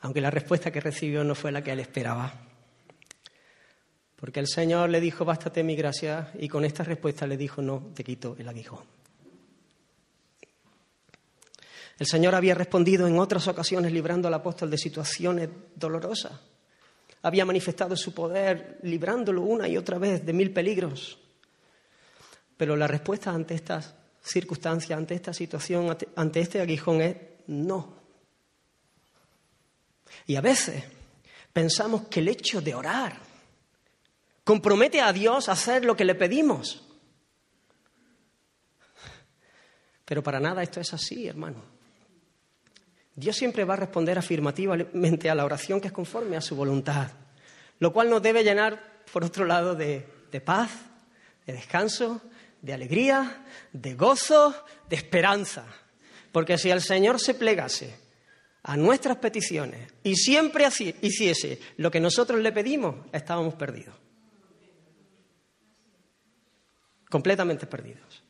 [0.00, 2.51] aunque la respuesta que recibió no fue la que él esperaba.
[4.22, 7.90] Porque el Señor le dijo, bástate mi gracia, y con esta respuesta le dijo, no,
[7.92, 8.84] te quito el aguijón.
[11.98, 16.34] El Señor había respondido en otras ocasiones librando al apóstol de situaciones dolorosas.
[17.22, 21.18] Había manifestado su poder librándolo una y otra vez de mil peligros.
[22.56, 27.16] Pero la respuesta ante estas circunstancias, ante esta situación, ante este aguijón es
[27.48, 27.96] no.
[30.28, 30.84] Y a veces
[31.52, 33.31] pensamos que el hecho de orar
[34.44, 36.82] compromete a Dios a hacer lo que le pedimos.
[40.04, 41.62] Pero para nada esto es así, hermano.
[43.14, 47.10] Dios siempre va a responder afirmativamente a la oración que es conforme a su voluntad,
[47.78, 50.06] lo cual nos debe llenar, por otro lado, de,
[50.44, 50.70] paz,
[51.46, 52.22] de descanso,
[52.62, 54.54] de alegría, de gozo,
[54.88, 55.66] de esperanza.
[56.30, 57.94] Porque si el Señor se plegase
[58.62, 60.66] a nuestras peticiones y siempre
[61.02, 64.01] hiciese lo que nosotros le pedimos, estábamos perdidos.
[67.12, 68.22] Completamente perdidos.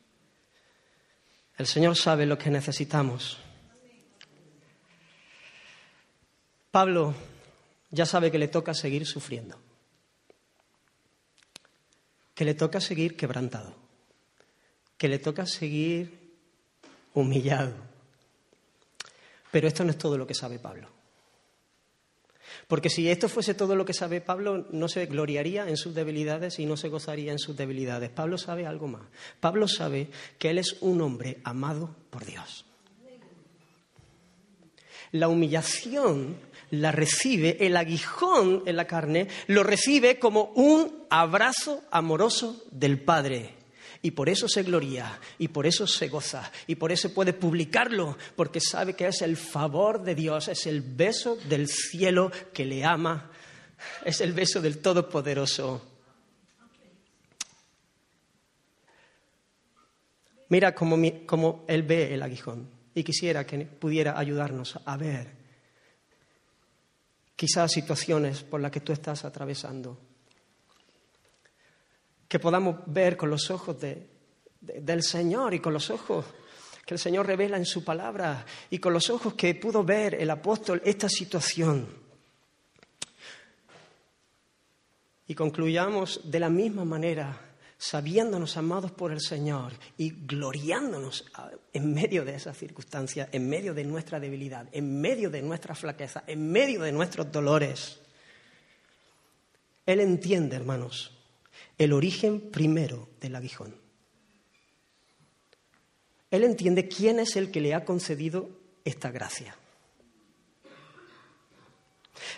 [1.57, 3.37] El Señor sabe lo que necesitamos.
[6.69, 7.15] Pablo
[7.91, 9.57] ya sabe que le toca seguir sufriendo,
[12.35, 13.73] que le toca seguir quebrantado,
[14.97, 16.35] que le toca seguir
[17.13, 17.75] humillado.
[19.49, 20.89] Pero esto no es todo lo que sabe Pablo.
[22.67, 26.59] Porque si esto fuese todo lo que sabe Pablo, no se gloriaría en sus debilidades
[26.59, 28.09] y no se gozaría en sus debilidades.
[28.09, 29.03] Pablo sabe algo más.
[29.39, 32.65] Pablo sabe que él es un hombre amado por Dios.
[35.11, 36.37] La humillación
[36.71, 43.62] la recibe, el aguijón en la carne lo recibe como un abrazo amoroso del Padre.
[44.05, 48.17] Y por eso se gloria, y por eso se goza, y por eso puede publicarlo,
[48.35, 52.83] porque sabe que es el favor de Dios, es el beso del cielo que le
[52.83, 53.31] ama,
[54.03, 55.89] es el beso del Todopoderoso.
[60.49, 65.31] Mira cómo, él ve el aguijón y quisiera que pudiera ayudarnos a ver
[67.37, 69.97] quizás situaciones por las que tú estás atravesando
[72.33, 76.25] que podamos ver con los ojos del Señor y con los ojos
[76.83, 80.31] que el Señor revela en su palabra y con los ojos que pudo ver el
[80.31, 81.87] apóstol esta situación.
[85.27, 87.39] Y concluyamos de la misma manera,
[87.77, 91.25] sabiéndonos amados por el Señor y gloriándonos
[91.71, 96.23] en medio de esas circunstancias, en medio de nuestra debilidad, en medio de nuestra flaqueza,
[96.25, 97.99] en medio de nuestros dolores.
[99.85, 101.11] Él entiende, hermanos,
[101.77, 103.75] el origen primero del aguijón.
[106.31, 108.49] Él entiende quién es el que le ha concedido
[108.83, 109.55] esta gracia.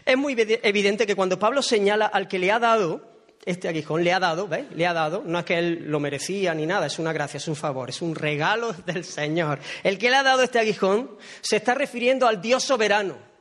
[0.05, 4.11] Es muy evidente que cuando Pablo señala al que le ha dado este aguijón, le
[4.11, 4.65] ha dado, ¿ves?
[4.73, 7.47] Le ha dado, no es que él lo merecía ni nada, es una gracia, es
[7.47, 9.59] un favor, es un regalo del Señor.
[9.83, 13.34] El que le ha dado este aguijón se está refiriendo al Dios soberano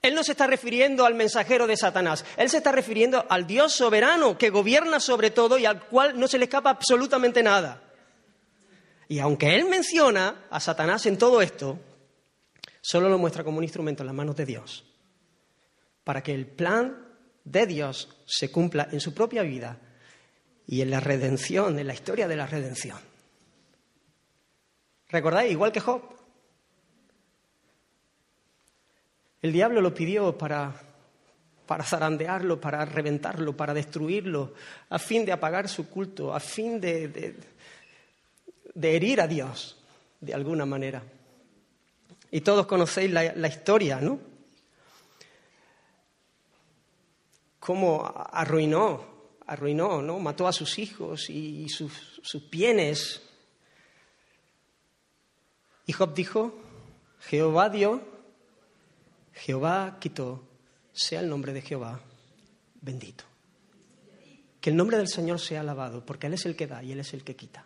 [0.00, 3.72] él no se está refiriendo al mensajero de Satanás, él se está refiriendo al Dios
[3.72, 7.82] soberano que gobierna sobre todo y al cual no se le escapa absolutamente nada.
[9.08, 11.78] Y aunque él menciona a Satanás en todo esto,
[12.80, 14.84] solo lo muestra como un instrumento en las manos de Dios,
[16.04, 17.06] para que el plan
[17.44, 19.78] de Dios se cumpla en su propia vida
[20.66, 22.98] y en la redención, en la historia de la redención.
[25.08, 25.50] ¿Recordáis?
[25.50, 26.17] Igual que Job.
[29.40, 30.74] El diablo lo pidió para,
[31.66, 34.54] para zarandearlo, para reventarlo, para destruirlo,
[34.90, 37.36] a fin de apagar su culto, a fin de,
[38.74, 39.76] de, herir a Dios
[40.20, 41.02] de alguna manera.
[42.30, 44.18] Y todos conocéis la, historia, ¿no?
[47.60, 49.04] Cómo arruinó,
[49.46, 50.18] arruinó, ¿no?
[50.18, 53.22] Mató a sus hijos y sus, sus bienes.
[55.86, 56.52] Y Job dijo,
[57.20, 58.17] Jehová dio
[59.38, 60.44] Jehová quitó,
[60.92, 62.00] sea el nombre de Jehová
[62.80, 63.24] bendito.
[64.60, 67.00] Que el nombre del Señor sea alabado, porque Él es el que da y Él
[67.00, 67.64] es el que quita.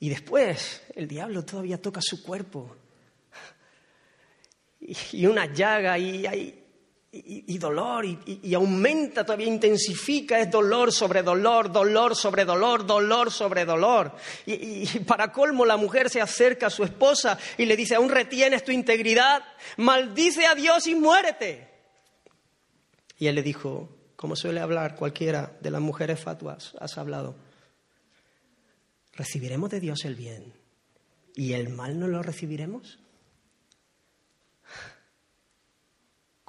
[0.00, 2.76] Y después el diablo todavía toca su cuerpo.
[5.12, 6.67] Y una llaga y hay
[7.10, 13.64] y, dolor y, aumenta, todavía intensifica, es dolor sobre dolor, dolor sobre dolor, dolor sobre
[13.64, 14.14] dolor.
[14.44, 18.62] Y, para colmo la mujer se acerca a su esposa y le dice, aún retienes
[18.62, 19.42] tu integridad,
[19.78, 21.68] maldice a Dios y muérete.
[23.18, 27.36] Y él le dijo, como suele hablar cualquiera de las mujeres fatuas, has hablado,
[29.14, 30.52] ¿recibiremos de Dios el bien
[31.34, 32.98] y el mal no lo recibiremos?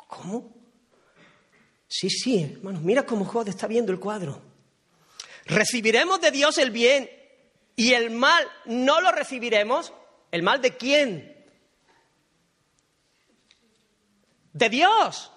[0.09, 0.51] ¿Cómo?
[1.87, 4.41] Sí, sí, hermanos, mira cómo Jod está viendo el cuadro.
[5.45, 7.07] Recibiremos de Dios el bien
[7.75, 9.93] y el mal no lo recibiremos.
[10.31, 11.45] ¿El mal de quién?
[14.51, 15.31] De Dios.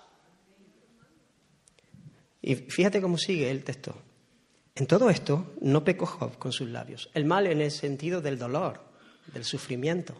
[2.40, 3.94] Y fíjate cómo sigue el texto.
[4.74, 7.10] En todo esto no pecó Job con sus labios.
[7.12, 8.80] El mal en el sentido del dolor,
[9.34, 10.18] del sufrimiento.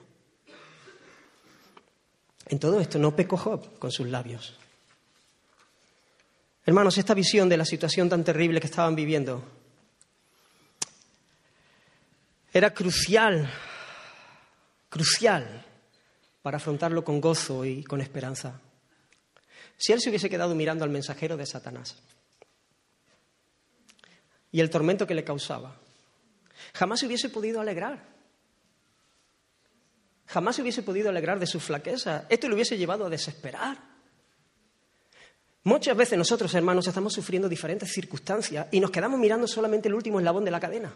[2.46, 4.54] En todo esto no pecó Job con sus labios.
[6.64, 9.42] Hermanos, esta visión de la situación tan terrible que estaban viviendo
[12.52, 13.50] era crucial,
[14.88, 15.64] crucial
[16.42, 18.60] para afrontarlo con gozo y con esperanza.
[19.76, 21.96] Si él se hubiese quedado mirando al mensajero de Satanás
[24.52, 25.76] y el tormento que le causaba,
[26.74, 28.11] jamás se hubiese podido alegrar.
[30.32, 32.24] Jamás se hubiese podido alegrar de su flaqueza.
[32.30, 33.76] Esto le hubiese llevado a desesperar.
[35.64, 40.20] Muchas veces nosotros, hermanos, estamos sufriendo diferentes circunstancias y nos quedamos mirando solamente el último
[40.20, 40.94] eslabón de la cadena.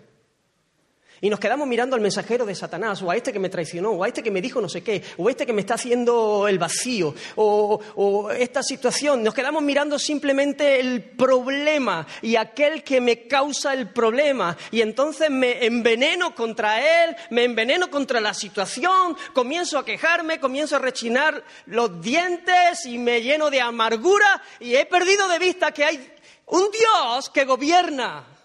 [1.20, 4.04] Y nos quedamos mirando al mensajero de Satanás, o a este que me traicionó, o
[4.04, 6.46] a este que me dijo no sé qué, o a este que me está haciendo
[6.46, 9.22] el vacío, o, o, esta situación.
[9.22, 14.56] Nos quedamos mirando simplemente el problema y aquel que me causa el problema.
[14.70, 20.76] Y entonces me enveneno contra él, me enveneno contra la situación, comienzo a quejarme, comienzo
[20.76, 25.84] a rechinar los dientes y me lleno de amargura y he perdido de vista que
[25.84, 26.12] hay
[26.46, 28.35] un Dios que gobierna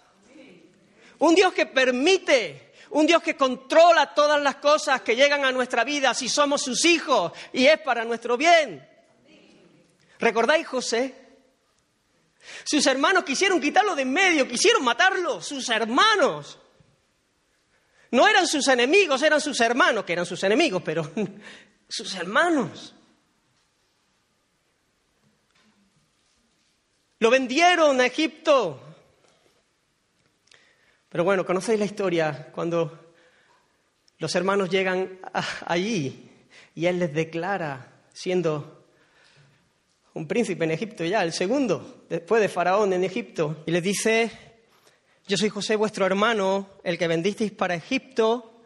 [1.22, 5.84] un Dios que permite, un Dios que controla todas las cosas que llegan a nuestra
[5.84, 8.84] vida si somos sus hijos y es para nuestro bien.
[10.18, 11.14] ¿Recordáis José?
[12.64, 16.58] Sus hermanos quisieron quitarlo de en medio, quisieron matarlo, sus hermanos.
[18.10, 21.08] No eran sus enemigos, eran sus hermanos, que eran sus enemigos, pero
[21.88, 22.96] sus hermanos.
[27.20, 28.91] Lo vendieron a Egipto,
[31.12, 33.12] pero bueno, conocéis la historia cuando
[34.16, 35.20] los hermanos llegan
[35.66, 36.30] allí
[36.74, 38.86] y él les declara, siendo
[40.14, 44.30] un príncipe en Egipto ya, el segundo, después de Faraón en Egipto, y les dice,
[45.28, 48.62] yo soy José vuestro hermano, el que vendisteis para Egipto,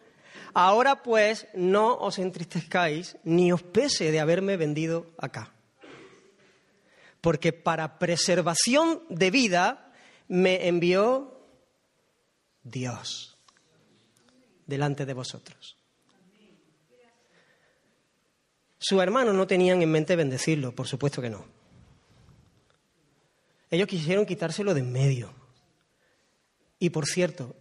[0.55, 5.53] ahora pues no os entristezcáis ni os pese de haberme vendido acá.
[7.21, 9.93] Porque para preservación de vida
[10.29, 11.36] me envió
[12.67, 13.39] Dios
[14.67, 15.77] delante de vosotros.
[18.79, 21.45] Sus hermanos no tenían en mente bendecirlo, por supuesto que no.
[23.71, 25.33] Ellos quisieron quitárselo de en medio.
[26.79, 27.57] Y por cierto,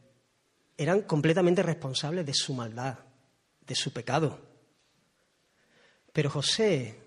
[0.78, 3.00] eran completamente responsables de su maldad,
[3.66, 4.40] de su pecado.
[6.12, 7.00] Pero José,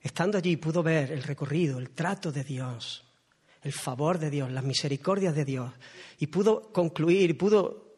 [0.00, 3.07] estando allí, pudo ver el recorrido, el trato de Dios
[3.62, 5.72] el favor de Dios, las misericordias de Dios,
[6.18, 7.88] y pudo concluir, pudo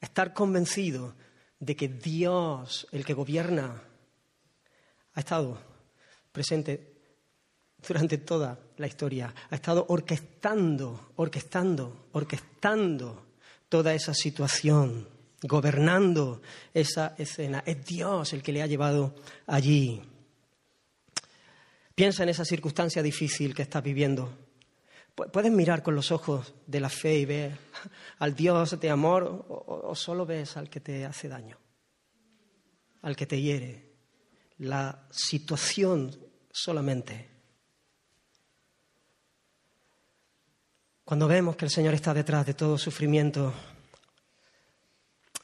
[0.00, 1.14] estar convencido
[1.58, 3.82] de que Dios, el que gobierna,
[5.14, 5.58] ha estado
[6.32, 6.92] presente
[7.86, 13.26] durante toda la historia, ha estado orquestando, orquestando, orquestando
[13.68, 15.08] toda esa situación,
[15.42, 16.42] gobernando
[16.72, 17.62] esa escena.
[17.66, 19.14] Es Dios el que le ha llevado
[19.46, 20.02] allí.
[21.94, 24.32] Piensa en esa circunstancia difícil que estás viviendo.
[25.14, 27.58] Puedes mirar con los ojos de la fe y ver
[28.18, 31.58] al Dios de amor o, solo ves al que te hace daño,
[33.02, 33.92] al que te hiere.
[34.58, 36.16] La situación
[36.50, 37.28] solamente.
[41.04, 43.52] Cuando vemos que el Señor está detrás de todo sufrimiento,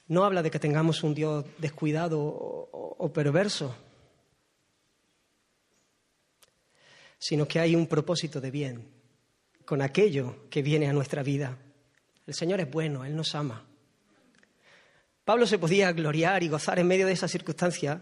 [0.07, 3.77] no habla de que tengamos un Dios descuidado o perverso,
[7.19, 8.99] sino que hay un propósito de bien
[9.65, 11.59] con aquello que viene a nuestra vida.
[12.27, 13.67] El Señor es bueno, Él nos ama.
[15.25, 18.01] Pablo se podía gloriar y gozar en medio de esa circunstancia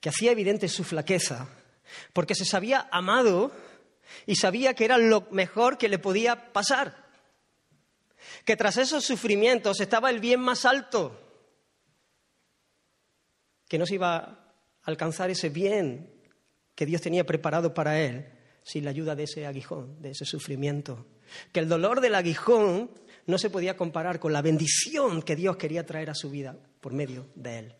[0.00, 1.48] que hacía evidente su flaqueza,
[2.12, 3.50] porque se sabía amado
[4.26, 7.06] y sabía que era lo mejor que le podía pasar,
[8.44, 11.18] que tras esos sufrimientos estaba el bien más alto,
[13.68, 16.15] que no se iba a alcanzar ese bien
[16.76, 18.26] que Dios tenía preparado para él
[18.62, 21.06] sin la ayuda de ese aguijón, de ese sufrimiento.
[21.52, 22.90] Que el dolor del aguijón
[23.26, 26.92] no se podía comparar con la bendición que Dios quería traer a su vida por
[26.92, 27.74] medio de él.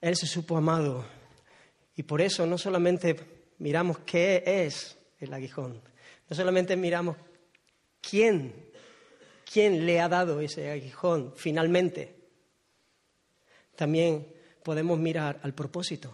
[0.00, 1.06] Él se supo amado
[1.96, 3.16] y por eso no solamente
[3.58, 5.82] miramos qué es el aguijón,
[6.28, 7.16] no solamente miramos
[8.00, 8.70] quién,
[9.50, 12.14] quién le ha dado ese aguijón finalmente,
[13.74, 14.35] también
[14.66, 16.12] podemos mirar al propósito.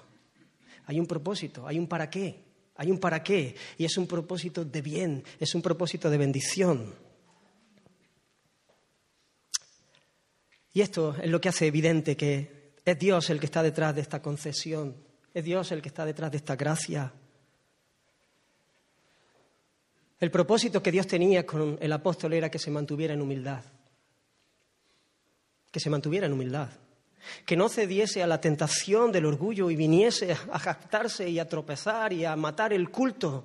[0.84, 2.44] Hay un propósito, hay un para qué,
[2.76, 6.94] hay un para qué, y es un propósito de bien, es un propósito de bendición.
[10.74, 14.02] Y esto es lo que hace evidente que es Dios el que está detrás de
[14.02, 14.96] esta concesión,
[15.32, 17.10] es Dios el que está detrás de esta gracia.
[20.20, 23.64] El propósito que Dios tenía con el apóstol era que se mantuviera en humildad,
[25.70, 26.81] que se mantuviera en humildad
[27.44, 32.12] que no cediese a la tentación del orgullo y viniese a jactarse y a tropezar
[32.12, 33.44] y a matar el culto.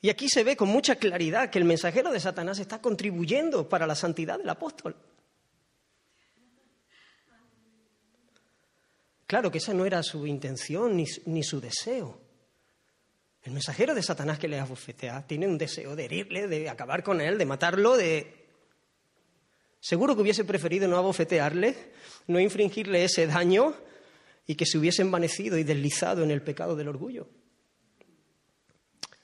[0.00, 3.86] Y aquí se ve con mucha claridad que el mensajero de Satanás está contribuyendo para
[3.86, 4.96] la santidad del apóstol.
[9.26, 12.20] Claro que esa no era su intención ni, su deseo.
[13.42, 17.20] El mensajero de Satanás que le abofetea tiene un deseo de herirle, de acabar con
[17.20, 18.45] él, de matarlo, de
[19.86, 21.76] Seguro que hubiese preferido no abofetearle,
[22.26, 23.72] no infringirle ese daño
[24.44, 27.28] y que se hubiese envanecido y deslizado en el pecado del orgullo.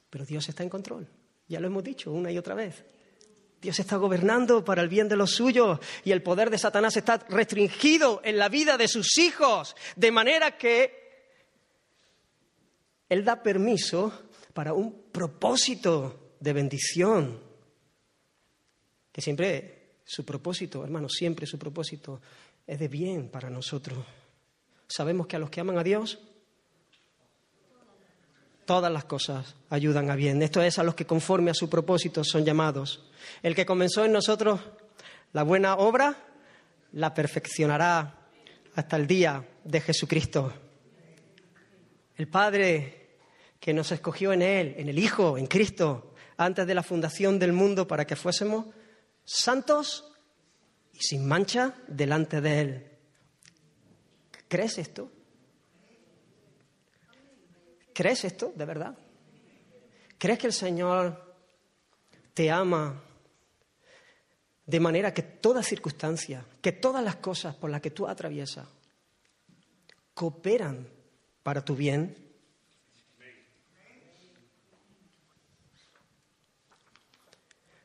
[0.09, 1.09] Pero Dios está en control.
[1.49, 2.85] Ya lo hemos dicho una y otra vez.
[3.61, 7.19] Dios está gobernando para el bien de los suyos y el poder de Satanás está
[7.29, 11.35] restringido en la vida de sus hijos, de manera que
[13.09, 17.41] Él da permiso para un propósito de bendición,
[19.11, 22.21] que siempre su propósito, hermano, siempre su propósito
[22.67, 23.99] es de bien para nosotros.
[24.87, 26.19] Sabemos que a los que aman a Dios,
[28.65, 30.43] todas las cosas ayudan a bien.
[30.43, 33.11] Esto es a los que conforme a su propósito son llamados.
[33.43, 34.61] El que comenzó en nosotros
[35.33, 36.17] la buena obra,
[36.93, 38.19] la perfeccionará
[38.75, 40.53] hasta el día de Jesucristo.
[42.17, 43.17] El Padre
[43.59, 47.53] que nos escogió en Él, en el Hijo, en Cristo, antes de la fundación del
[47.53, 48.67] mundo para que fuésemos
[49.33, 50.05] santos
[50.93, 52.99] y sin mancha delante de Él.
[54.47, 55.11] ¿Crees esto?
[57.95, 58.97] ¿Crees esto de verdad?
[60.19, 61.35] ¿Crees que el Señor
[62.35, 63.03] te ama
[64.67, 68.67] de manera que toda circunstancia, que todas las cosas por las que tú atraviesas
[70.15, 70.89] cooperan
[71.43, 72.32] para tu bien?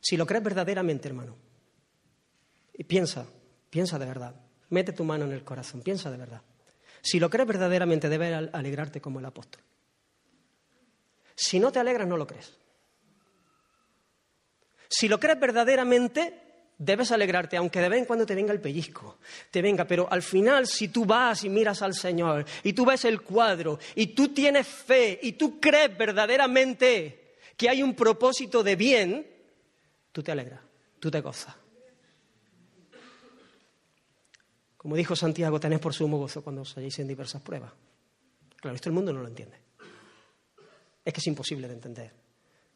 [0.08, 1.36] Si lo crees verdaderamente, hermano,
[2.88, 3.28] piensa,
[3.70, 4.34] piensa de verdad,
[4.70, 6.42] mete tu mano en el corazón, piensa de verdad.
[7.02, 9.62] Si lo crees verdaderamente, debes alegrarte como el apóstol.
[11.36, 12.54] Si no te alegras, no lo crees.
[14.88, 16.40] Si lo crees verdaderamente,
[16.78, 19.18] debes alegrarte, aunque de vez en cuando te venga el pellizco,
[19.52, 23.04] te venga, pero al final si tú vas y miras al Señor y tú ves
[23.04, 28.78] el cuadro y tú tienes fe y tú crees verdaderamente que hay un propósito de
[28.78, 29.37] bien,
[30.18, 30.62] tú te alegras,
[31.00, 31.56] tú te gozas.
[34.76, 37.72] Como dijo Santiago, tenés por sumo gozo cuando os halléis en diversas pruebas.
[38.56, 39.68] Claro, esto el mundo no lo entiende
[41.08, 42.12] es que es imposible de entender,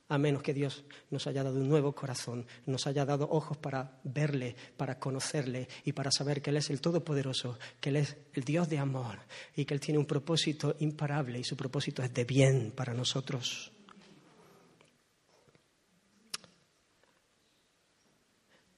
[0.07, 3.99] a menos que Dios nos haya dado un nuevo corazón, nos haya dado ojos para
[4.05, 8.45] verle, para conocerle y para saber que Él es el Todopoderoso, que Él es el
[8.45, 9.19] Dios de amor
[9.53, 13.73] y que Él tiene un propósito imparable y su propósito es de bien para nosotros.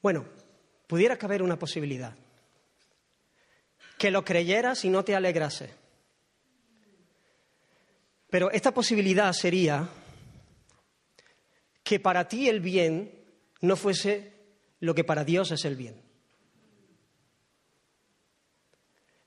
[0.04, 0.26] Bueno,
[0.86, 2.14] pudiera caber una posibilidad.
[3.98, 5.84] Que lo creyeras y no te alegrase
[8.34, 9.88] pero esta posibilidad sería
[11.84, 13.12] que para ti el bien
[13.62, 14.34] no fuese
[14.80, 16.02] lo que para Dios es el bien.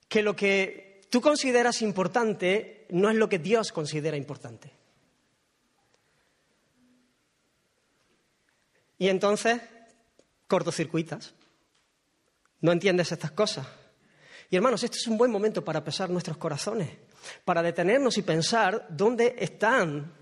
[0.09, 4.73] Que lo que tú consideras importante no es lo que Dios considera importante.
[8.97, 9.61] Y entonces,
[10.47, 11.33] cortocircuitas.
[12.61, 13.67] No entiendes estas cosas.
[14.49, 16.89] Y hermanos, este es un buen momento para pesar nuestros corazones
[17.43, 20.13] para detenernos y pensar dónde están,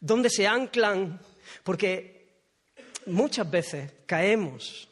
[0.00, 1.20] dónde se anclan,
[1.62, 2.42] porque
[3.06, 4.88] muchas veces caemos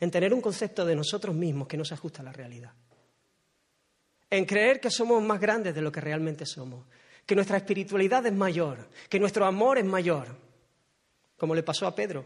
[0.00, 2.72] en tener un concepto de nosotros mismos que no se ajusta a la realidad,
[4.30, 6.84] en creer que somos más grandes de lo que realmente somos,
[7.24, 10.36] que nuestra espiritualidad es mayor, que nuestro amor es mayor,
[11.36, 12.24] como le pasó a Pedro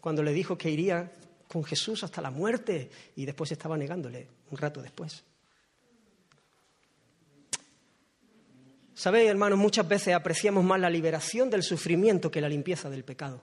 [0.00, 1.12] cuando le dijo que iría
[1.48, 5.24] con Jesús hasta la muerte y después estaba negándole un rato después.
[8.94, 13.42] Sabéis, hermanos, muchas veces apreciamos más la liberación del sufrimiento que la limpieza del pecado.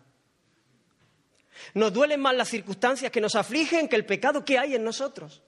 [1.76, 5.44] Nos duelen más las circunstancias que nos afligen que el pecado que hay en nosotros.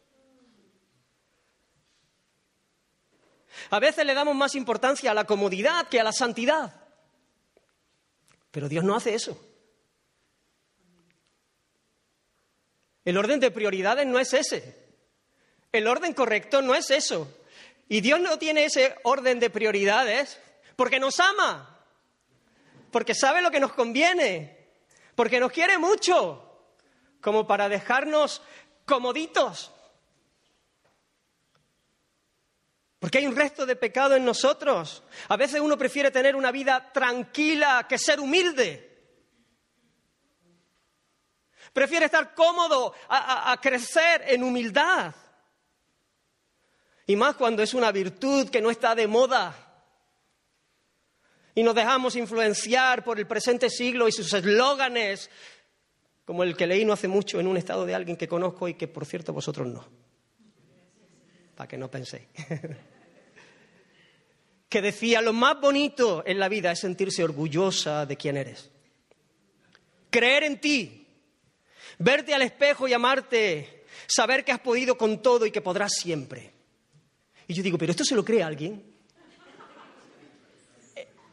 [3.71, 6.73] A veces le damos más importancia a la comodidad que a la santidad.
[8.51, 9.37] Pero Dios no hace eso.
[13.05, 14.83] El orden de prioridades no es ese.
[15.71, 17.31] El orden correcto no es eso.
[17.87, 20.39] Y Dios no tiene ese orden de prioridades
[20.75, 21.79] porque nos ama,
[22.91, 24.69] porque sabe lo que nos conviene,
[25.13, 26.41] porque nos quiere mucho,
[27.21, 28.41] como para dejarnos
[28.85, 29.71] comoditos.
[32.99, 35.03] Porque hay un resto de pecado en nosotros.
[35.27, 38.94] A veces uno prefiere tener una vida tranquila que ser humilde.
[41.75, 45.13] Prefiere estar cómodo a, a crecer en humildad.
[47.05, 49.53] Y más cuando es una virtud que no está de moda.
[51.53, 55.29] Y nos dejamos influenciar por el presente siglo y sus eslóganes,
[56.23, 58.75] como el que leí no hace mucho en un estado de alguien que conozco y
[58.75, 59.85] que, por cierto, vosotros no.
[61.57, 62.23] Para que no penséis.
[64.69, 68.71] que decía, lo más bonito en la vida es sentirse orgullosa de quién eres.
[70.09, 71.04] Creer en ti,
[71.99, 76.51] verte al espejo y amarte, saber que has podido con todo y que podrás siempre.
[77.47, 78.95] Y yo digo, ¿pero esto se lo cree alguien?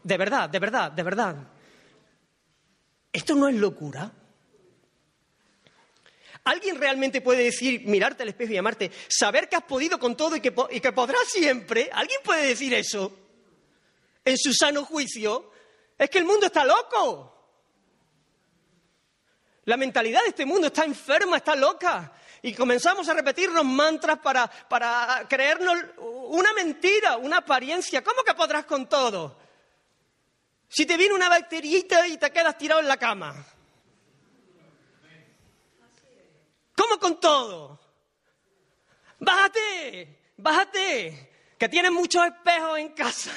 [0.02, 1.36] De verdad, de verdad, de verdad.
[3.12, 4.12] ¿Esto no es locura?
[6.44, 10.34] ¿Alguien realmente puede decir, mirarte al espejo y llamarte, saber que has podido con todo
[10.34, 11.88] y que, y que podrás siempre?
[11.92, 13.16] ¿Alguien puede decir eso?
[14.24, 15.52] En su sano juicio.
[15.96, 17.31] Es que el mundo está loco.
[19.64, 22.12] La mentalidad de este mundo está enferma, está loca.
[22.42, 28.02] Y comenzamos a repetirnos mantras para, para creernos una mentira, una apariencia.
[28.02, 29.38] ¿Cómo que podrás con todo?
[30.68, 33.34] Si te viene una bacteriita y te quedas tirado en la cama.
[36.74, 37.78] ¿Cómo con todo?
[39.20, 43.30] Bájate, bájate, que tienes muchos espejos en casa.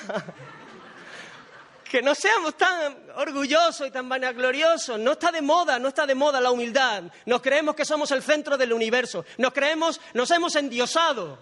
[1.95, 4.99] Que no seamos tan orgullosos y tan vanagloriosos.
[4.99, 7.03] No está de moda, no está de moda la humildad.
[7.25, 9.23] Nos creemos que somos el centro del universo.
[9.37, 11.39] Nos creemos, nos hemos endiosado.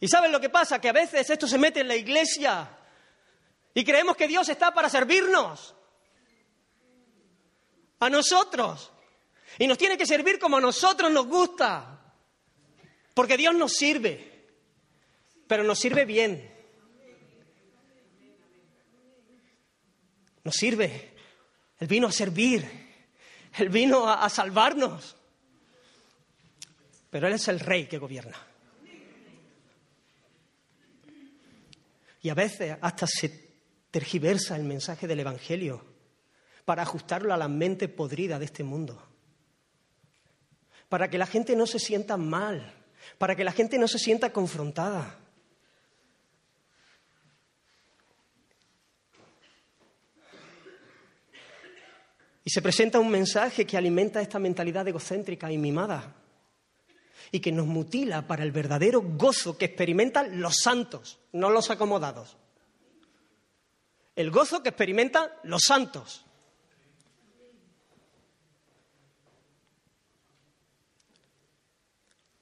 [0.00, 0.80] ¿Y saben lo que pasa?
[0.80, 2.66] Que a veces esto se mete en la iglesia
[3.74, 5.74] y creemos que Dios está para servirnos.
[7.98, 8.90] A nosotros.
[9.58, 12.00] Y nos tiene que servir como a nosotros nos gusta.
[13.12, 14.48] Porque Dios nos sirve.
[15.46, 16.49] Pero nos sirve bien.
[20.50, 21.10] Nos sirve.
[21.78, 22.68] Él vino a servir.
[23.56, 25.14] Él vino a, salvarnos.
[27.08, 28.36] Pero Él es el rey que gobierna.
[32.20, 33.48] Y a veces hasta se
[33.92, 35.84] tergiversa el mensaje del Evangelio
[36.64, 39.00] para ajustarlo a la mente podrida de este mundo.
[40.88, 42.74] Para que la gente no se sienta mal,
[43.18, 45.19] para que la gente no se sienta confrontada.
[52.50, 56.16] Y se presenta un mensaje que alimenta esta mentalidad egocéntrica y mimada
[57.30, 62.36] y que nos mutila para el verdadero gozo que experimentan los santos, no los acomodados.
[64.16, 66.26] El gozo que experimentan los santos.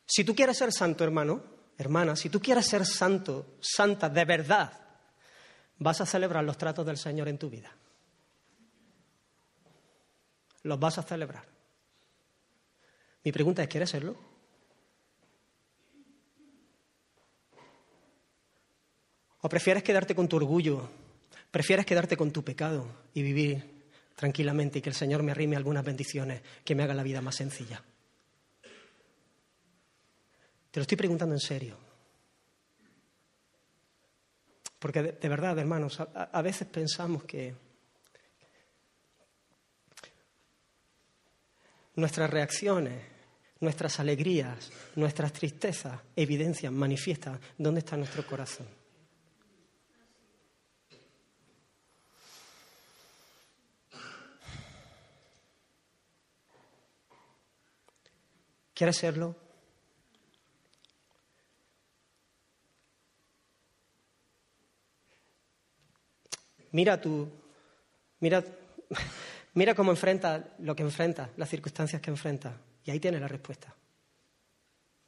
[0.06, 1.42] Si tú quieres ser santo, hermano,
[1.76, 4.72] hermana, si tú quieres ser santo, santa de verdad,
[5.76, 7.76] vas a celebrar los tratos del Señor en tu vida
[10.62, 11.44] los vas a celebrar.
[13.24, 14.16] Mi pregunta es, ¿quieres serlo?
[19.40, 20.88] ¿O prefieres quedarte con tu orgullo?
[21.50, 23.82] ¿Prefieres quedarte con tu pecado y vivir
[24.16, 27.36] tranquilamente y que el Señor me arrime algunas bendiciones que me haga la vida más
[27.36, 27.82] sencilla?
[30.70, 31.76] Te lo estoy preguntando en serio.
[34.78, 37.67] Porque de, verdad, hermanos, a veces pensamos que
[41.98, 43.02] nuestras reacciones,
[43.58, 48.68] nuestras alegrías, nuestras tristezas evidencian, manifiestan dónde está nuestro corazón.
[58.74, 59.34] ¿Quieres serlo?
[66.70, 67.28] Mira tú,
[68.20, 68.44] mira
[69.58, 72.56] Mira cómo enfrenta lo que enfrenta, las circunstancias que enfrenta.
[72.84, 73.74] Y ahí tiene la respuesta.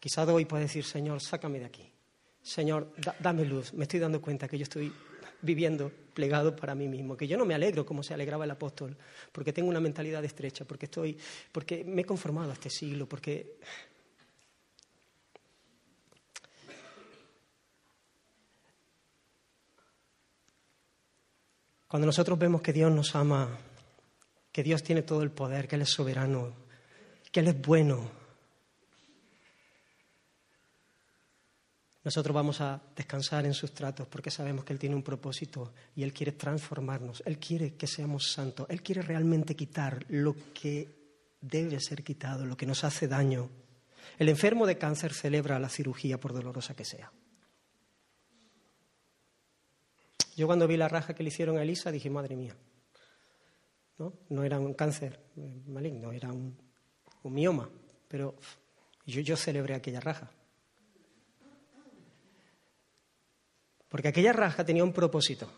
[0.01, 1.89] Quizá hoy puede decir, Señor, sácame de aquí.
[2.43, 3.73] Señor, dame luz.
[3.75, 4.93] Me estoy dando cuenta que yo estoy
[5.41, 8.97] viviendo plegado para mí mismo, que yo no me alegro como se alegraba el apóstol,
[9.31, 11.17] porque tengo una mentalidad estrecha, porque estoy,
[11.53, 13.57] porque me he conformado a este siglo, porque
[21.87, 23.57] cuando nosotros vemos que Dios nos ama
[24.53, 26.53] que Dios tiene todo el poder, que Él es soberano,
[27.31, 28.11] que Él es bueno.
[32.03, 36.03] Nosotros vamos a descansar en sus tratos porque sabemos que Él tiene un propósito y
[36.03, 40.89] Él quiere transformarnos, Él quiere que seamos santos, Él quiere realmente quitar lo que
[41.41, 43.51] debe ser quitado, lo que nos hace daño.
[44.19, 47.13] El enfermo de cáncer celebra la cirugía por dolorosa que sea.
[50.37, 52.57] Yo cuando vi la raja que le hicieron a Elisa dije, madre mía,
[54.29, 54.45] ¿no?
[54.45, 55.21] era un cáncer
[55.67, 56.57] maligno, era un,
[57.25, 57.69] mioma,
[58.09, 58.35] pero
[59.05, 60.31] yo, yo celebré aquella raja.
[63.89, 65.51] Porque aquella raja tenía un propósito.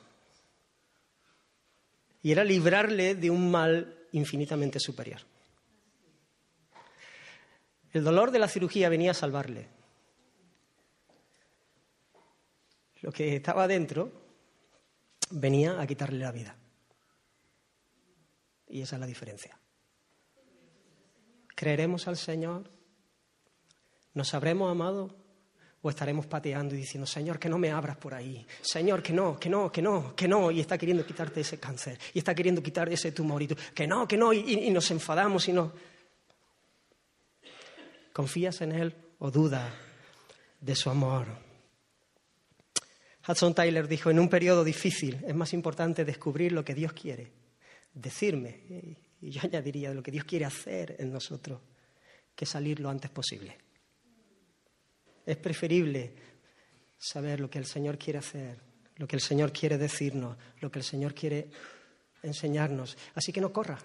[2.22, 5.20] Y era librarle de un mal infinitamente superior.
[7.92, 9.68] El dolor de la cirugía venía a salvarle.
[13.02, 14.10] Lo que estaba dentro
[15.30, 16.56] venía a quitarle la vida.
[18.72, 19.56] Y esa es la diferencia.
[21.54, 22.70] ¿Creeremos al Señor?
[24.14, 25.14] ¿Nos habremos amado?
[25.82, 28.46] O estaremos pateando y diciendo, Señor, que no me abras por ahí.
[28.62, 30.50] Señor, que no, que no, que no, que no.
[30.50, 31.98] Y está queriendo quitarte ese cáncer.
[32.14, 33.42] Y está queriendo quitar ese tumor.
[33.42, 34.32] Y tú, que no, que no.
[34.32, 35.72] Y, nos enfadamos y no.
[38.14, 39.74] ¿Confías en Él o duda
[40.60, 41.26] de su amor?
[43.28, 47.41] Hudson Tyler dijo, en un periodo difícil es más importante descubrir lo que Dios quiere,
[47.94, 51.60] decirme, y yo añadiría lo que Dios quiere hacer en nosotros,
[52.34, 53.56] que salir lo antes posible.
[55.24, 56.14] Es preferible
[56.98, 58.58] saber lo que el Señor quiere hacer,
[58.96, 61.50] lo que el Señor quiere decirnos, lo que el Señor quiere
[62.22, 62.96] enseñarnos.
[63.14, 63.84] Así que no corras,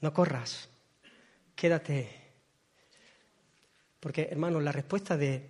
[0.00, 0.68] no corras,
[1.54, 2.08] quédate.
[4.00, 5.48] Porque, hermanos, la respuesta de,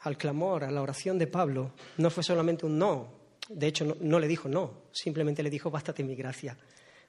[0.00, 3.17] al clamor, a la oración de Pablo, no fue solamente un no.
[3.48, 6.56] De hecho, no, le dijo no, simplemente le dijo, bástate mi gracia.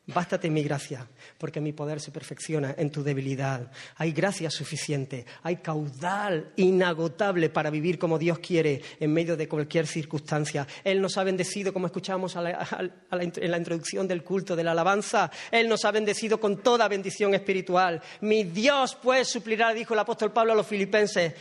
[0.07, 1.05] Bástate mi gracia,
[1.37, 3.71] porque mi poder se perfecciona en tu debilidad.
[3.97, 9.85] Hay gracia suficiente, hay caudal inagotable para vivir como Dios quiere en medio de cualquier
[9.85, 10.65] circunstancia.
[10.83, 15.29] Él nos ha bendecido, como escuchamos en la introducción del culto, de la alabanza.
[15.51, 18.01] Él nos ha bendecido con toda bendición espiritual.
[18.21, 21.35] Mi Dios, pues, suplirá, dijo el apóstol Pablo a los filipenses,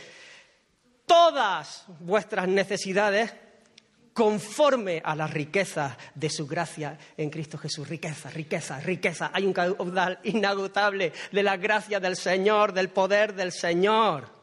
[1.07, 3.33] todas vuestras necesidades
[4.13, 7.87] conforme a la riqueza de su gracia en Cristo Jesús.
[7.87, 9.31] Riqueza, riqueza, riqueza.
[9.33, 14.39] Hay un caudal inagotable de la gracia del Señor, del poder del Señor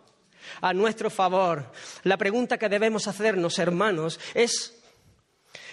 [0.60, 1.72] a nuestro favor.
[2.04, 4.74] La pregunta que debemos hacernos, hermanos, es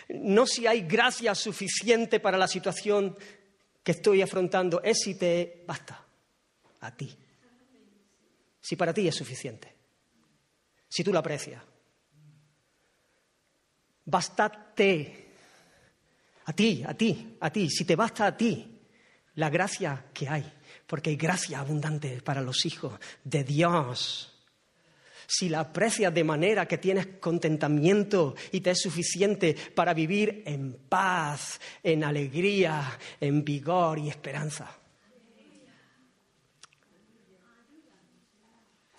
[0.09, 3.15] no si hay gracia suficiente para la situación
[3.83, 6.05] que estoy afrontando, es si te basta
[6.81, 7.15] a ti.
[8.61, 9.73] Si para ti es suficiente.
[10.87, 11.61] Si tú lo aprecias.
[14.05, 15.23] Bástate
[16.45, 18.69] a ti, a ti, a ti, si te basta a ti
[19.35, 20.43] la gracia que hay,
[20.85, 24.29] porque hay gracia abundante para los hijos de Dios.
[25.25, 30.73] Si la aprecias de manera que tienes contentamiento y te es suficiente para vivir en
[30.89, 34.82] paz, en alegría, en vigor y esperanza.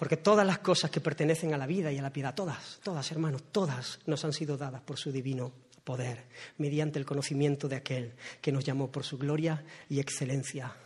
[0.05, 3.11] Porque todas las cosas que pertenecen a la vida y a la piedad, todas, todas,
[3.11, 5.51] hermanos, todas nos han sido dadas por su divino
[5.83, 6.27] poder,
[6.59, 10.77] mediante el conocimiento de aquel que nos llamó por su gloria y excelencia.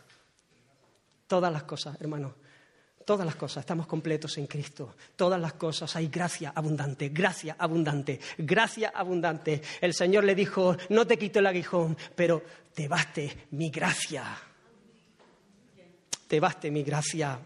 [1.27, 2.31] Todas las cosas, hermanos,
[3.03, 4.95] todas las cosas, estamos completos en Cristo.
[5.17, 9.61] Todas las cosas, hay gracia abundante, gracia abundante, gracia abundante.
[9.81, 12.41] El Señor le dijo, no te quito el aguijón, pero
[12.73, 14.23] te baste mi gracia.
[16.25, 17.37] Te baste mi gracia.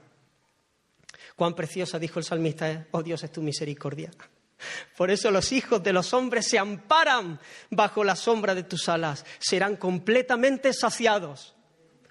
[1.44, 4.10] Cuán preciosa, dijo el salmista, oh Dios, es tu misericordia.
[4.96, 7.38] Por eso los hijos de los hombres se amparan
[7.70, 11.54] bajo la sombra de tus alas, serán completamente saciados,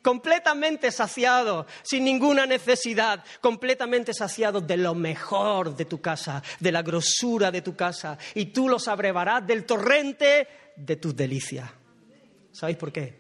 [0.03, 6.83] completamente saciados, sin ninguna necesidad, completamente saciados de lo mejor de tu casa, de la
[6.83, 11.71] grosura de tu casa, y tú los abrevarás del torrente de tus delicias.
[12.51, 13.19] ¿Sabéis por qué?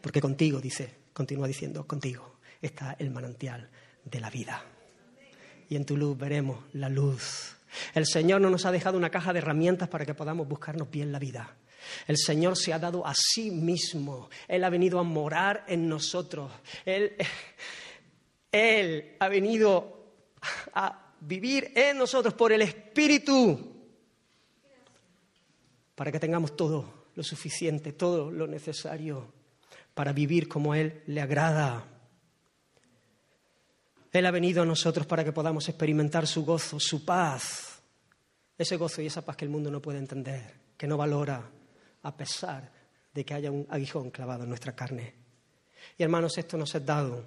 [0.00, 3.68] Porque contigo, dice, continúa diciendo, contigo está el manantial
[4.04, 4.64] de la vida.
[5.68, 7.56] Y en tu luz veremos la luz.
[7.94, 11.12] El Señor no nos ha dejado una caja de herramientas para que podamos buscarnos bien
[11.12, 11.56] la vida.
[12.06, 14.28] El Señor se ha dado a sí mismo.
[14.48, 16.52] Él ha venido a morar en nosotros.
[16.84, 17.14] Él,
[18.52, 20.00] Él ha venido
[20.74, 23.76] a vivir en nosotros por el Espíritu
[25.94, 29.32] para que tengamos todo lo suficiente, todo lo necesario
[29.94, 31.86] para vivir como Él le agrada.
[34.12, 37.80] Él ha venido a nosotros para que podamos experimentar su gozo, su paz,
[38.58, 41.48] ese gozo y esa paz que el mundo no puede entender, que no valora,
[42.02, 42.70] a pesar
[43.14, 45.14] de que haya un aguijón clavado en nuestra carne.
[45.96, 47.24] Y hermanos, esto nos es dado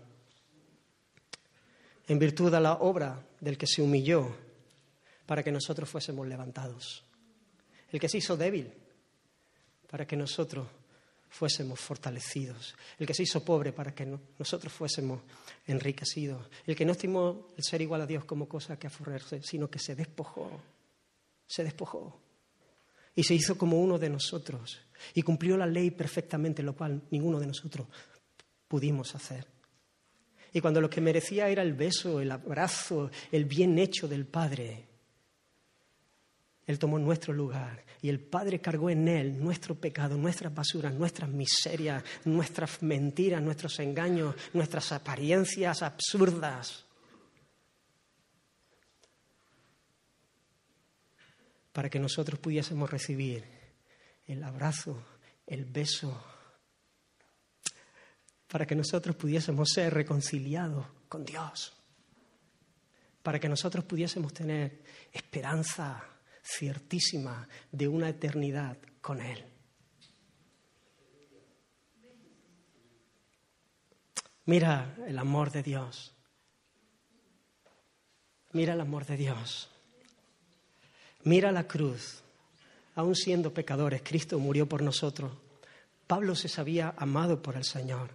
[2.07, 4.35] en virtud de la obra del que se humilló
[5.25, 7.03] para que nosotros fuésemos levantados.
[7.91, 8.73] El que se hizo débil
[9.89, 10.67] para que nosotros
[11.33, 14.05] fuésemos fortalecidos, el que se hizo pobre para que
[14.37, 15.19] nosotros fuésemos
[15.65, 19.67] enriquecidos, el que no estimó el ser igual a Dios como cosa que aforrarse, sino
[19.67, 20.61] que se despojó,
[21.47, 22.21] se despojó.
[23.15, 24.79] Y se hizo como uno de nosotros.
[25.13, 27.87] Y cumplió la ley perfectamente, lo cual ninguno de nosotros
[28.67, 29.47] pudimos hacer.
[30.51, 34.87] Y cuando lo que merecía era el beso, el abrazo, el bien hecho del Padre,
[36.65, 41.29] él tomó nuestro lugar y el Padre cargó en Él nuestro pecado, nuestras basuras, nuestras
[41.29, 46.85] miserias, nuestras mentiras, nuestros engaños, nuestras apariencias absurdas.
[51.73, 53.43] Para que nosotros pudiésemos recibir
[54.25, 55.03] el abrazo,
[55.45, 56.23] el beso,
[58.47, 61.73] para que nosotros pudiésemos ser reconciliados con Dios.
[63.23, 64.83] para que nosotros pudiésemos tener
[65.13, 66.12] esperanza
[66.43, 69.43] ciertísima de una eternidad con Él.
[74.45, 76.13] Mira el amor de Dios.
[78.51, 79.69] Mira el amor de Dios.
[81.23, 82.21] Mira la cruz.
[82.95, 85.31] Aun siendo pecadores, Cristo murió por nosotros.
[86.05, 88.11] Pablo se sabía amado por el Señor.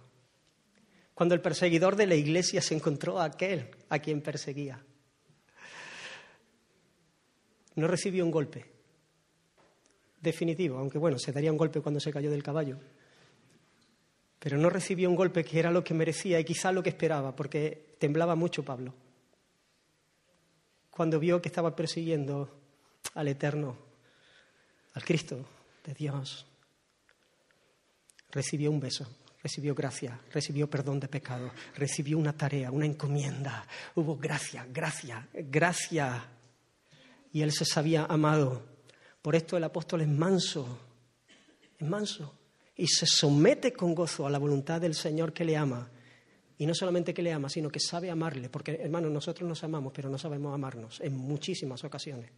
[1.13, 4.81] Cuando el perseguidor de la iglesia se encontró a aquel a quien perseguía,
[7.79, 8.65] no recibió un golpe
[10.21, 12.77] definitivo, aunque bueno, se daría un golpe cuando se cayó del caballo,
[14.37, 17.35] pero no recibió un golpe que era lo que merecía y quizá lo que esperaba,
[17.35, 18.93] porque temblaba mucho Pablo
[20.99, 22.59] cuando vio que estaba persiguiendo
[23.13, 23.77] al Eterno,
[24.95, 25.47] al Cristo
[25.85, 26.45] de Dios.
[28.29, 29.07] Recibió un beso,
[29.41, 33.65] recibió gracia, recibió perdón de pecado, recibió una tarea, una encomienda.
[33.95, 36.21] Hubo gracia, gracia, gracia.
[37.31, 38.63] Y él se sabía amado.
[39.21, 40.79] Por esto el apóstol es manso,
[41.77, 42.35] es manso.
[42.75, 45.89] Y se somete con gozo a la voluntad del Señor que le ama.
[46.57, 48.49] Y no solamente que le ama, sino que sabe amarle.
[48.49, 52.31] Porque, hermanos, nosotros nos amamos, pero no sabemos amarnos en muchísimas ocasiones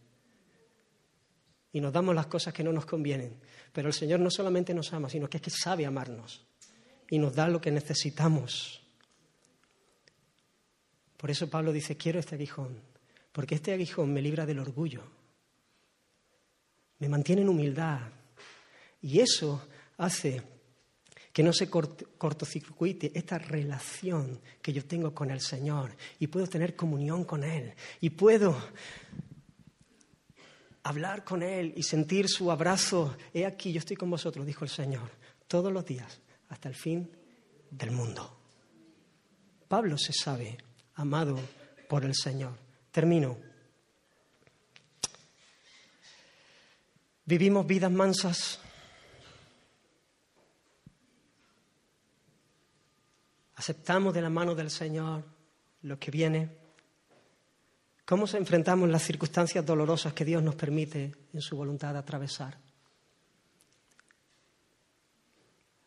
[1.72, 3.40] y nos damos las cosas que no nos convienen.
[3.72, 6.44] Pero el Señor no solamente nos ama, sino que es que sabe amarnos
[7.08, 8.82] y nos da lo que necesitamos.
[11.16, 12.80] Por eso Pablo dice, quiero este aguijón,
[13.32, 15.02] porque este aguijón me libra del orgullo,
[16.98, 18.00] me mantiene en humildad
[19.00, 19.66] y eso
[19.96, 20.42] hace
[21.32, 26.76] que no se cortocircuite esta relación que yo tengo con el Señor y puedo tener
[26.76, 28.56] comunión con Él y puedo
[30.82, 33.16] hablar con Él y sentir su abrazo.
[33.32, 35.10] He aquí, yo estoy con vosotros, dijo el Señor,
[35.48, 36.20] todos los días,
[36.50, 37.10] hasta el fin
[37.70, 38.38] del mundo.
[39.68, 40.58] Pablo se sabe
[40.96, 41.40] amado
[41.88, 42.52] por el Señor.
[42.92, 43.36] Termino.
[47.24, 48.60] Vivimos vidas mansas.
[53.56, 55.24] Aceptamos de la mano del Señor
[55.82, 56.50] lo que viene.
[58.04, 62.58] ¿Cómo enfrentamos las circunstancias dolorosas que Dios nos permite en su voluntad atravesar?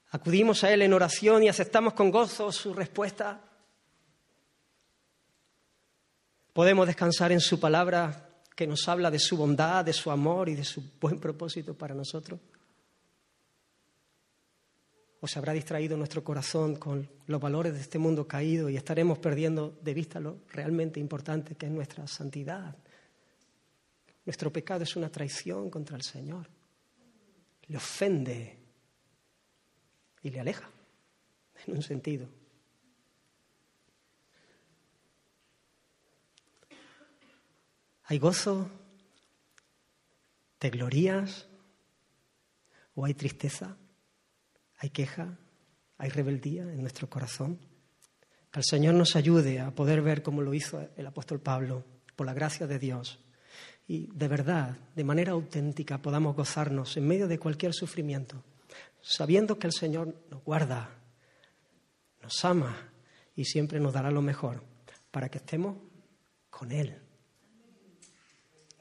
[0.10, 3.45] Acudimos a Él en oración y aceptamos con gozo su respuesta.
[6.56, 10.56] Podemos descansar en su palabra que nos habla de su bondad, de su amor y
[10.56, 12.40] de su buen propósito para nosotros
[15.26, 19.18] o se habrá distraído nuestro corazón con los valores de este mundo caído y estaremos
[19.18, 22.76] perdiendo de vista lo realmente importante que es nuestra santidad.
[24.24, 26.48] Nuestro pecado es una traición contra el Señor.
[27.68, 28.60] Le ofende
[30.22, 30.70] y le aleja,
[31.66, 32.28] en un sentido.
[38.06, 38.70] ¿Hay gozo?
[40.60, 41.48] ¿Te glorías?
[42.96, 43.78] ¿O hay tristeza?
[44.78, 45.38] hay queja,
[45.98, 47.60] hay rebeldía en nuestro corazón.
[48.52, 51.84] Que el Señor nos ayude a poder ver como lo hizo el apóstol Pablo,
[52.16, 53.20] por la gracia de Dios.
[53.88, 58.44] Y de verdad, de manera auténtica, podamos gozarnos en medio de cualquier sufrimiento,
[59.02, 60.90] sabiendo que el Señor nos guarda,
[62.22, 62.92] nos ama
[63.36, 64.64] y siempre nos dará lo mejor
[65.12, 65.78] para que estemos
[66.50, 67.05] con Él.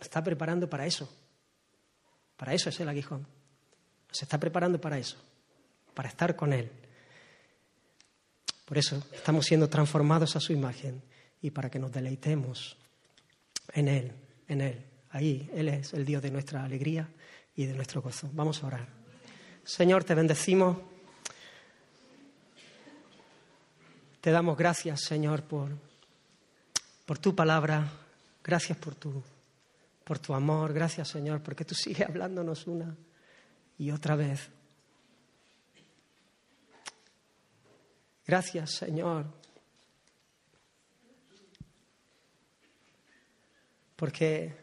[0.04, 1.08] Está preparando para eso.
[2.36, 3.26] Para eso es el aguijón.
[4.08, 5.16] Nos está preparando para eso
[5.94, 6.70] para estar con Él.
[8.64, 11.02] Por eso estamos siendo transformados a su imagen
[11.40, 12.76] y para que nos deleitemos
[13.72, 14.12] en Él,
[14.48, 14.84] en Él.
[15.10, 17.08] Ahí Él es el Dios de nuestra alegría
[17.54, 18.28] y de nuestro gozo.
[18.32, 18.88] Vamos a orar.
[19.64, 20.78] Señor, te bendecimos.
[24.20, 25.70] Te damos gracias, Señor, por,
[27.04, 27.86] por tu palabra.
[28.42, 29.22] Gracias por tu,
[30.04, 30.72] por tu amor.
[30.72, 32.96] Gracias, Señor, porque tú sigues hablándonos una
[33.78, 34.50] y otra vez.
[38.26, 39.26] Gracias, Señor.
[43.96, 44.54] Porque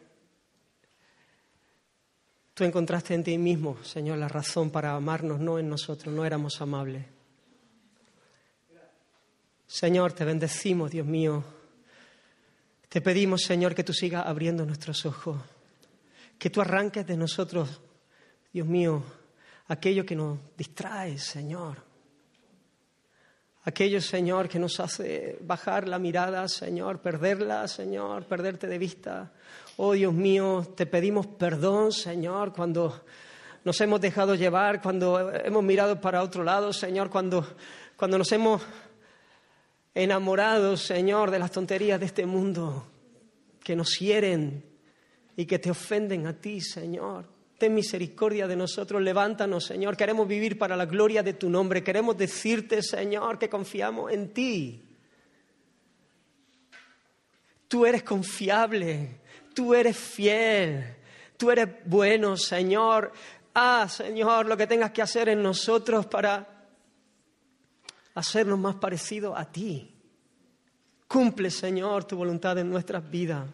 [2.54, 6.60] tú encontraste en ti mismo, Señor, la razón para amarnos, no en nosotros, no éramos
[6.60, 7.06] amables.
[9.66, 11.42] Señor, te bendecimos, Dios mío.
[12.92, 15.40] Te pedimos, Señor, que tú sigas abriendo nuestros ojos,
[16.38, 17.80] que tú arranques de nosotros,
[18.52, 19.02] Dios mío,
[19.68, 21.92] aquello que nos distrae, Señor
[23.64, 29.32] aquello, Señor, que nos hace bajar la mirada, Señor, perderla, Señor, perderte de vista.
[29.76, 33.04] Oh Dios mío, te pedimos perdón, Señor, cuando
[33.64, 37.46] nos hemos dejado llevar, cuando hemos mirado para otro lado, Señor, cuando,
[37.96, 38.62] cuando nos hemos
[39.94, 42.88] enamorado, Señor, de las tonterías de este mundo.
[43.62, 44.64] que nos hieren
[45.36, 47.26] y que te ofenden a ti, Señor.
[47.56, 49.96] Ten misericordia de nosotros, levántanos, Señor.
[49.96, 51.84] Queremos vivir para la gloria de tu nombre.
[51.84, 54.82] Queremos decirte, Señor, que confiamos en ti.
[57.68, 59.20] Tú eres confiable,
[59.54, 60.96] tú eres fiel,
[61.36, 63.12] tú eres bueno, Señor.
[63.54, 66.51] Ah, Señor, lo que tengas que hacer en nosotros para
[68.14, 69.94] hacernos más parecidos a ti.
[71.06, 73.48] Cumple, Señor, tu voluntad en nuestras vidas.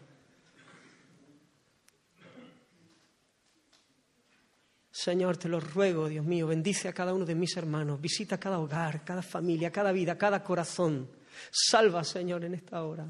[4.91, 8.59] Señor, te lo ruego, Dios mío, bendice a cada uno de mis hermanos, visita cada
[8.59, 11.09] hogar, cada familia, cada vida, cada corazón.
[11.49, 13.05] Salva, Señor, en esta hora.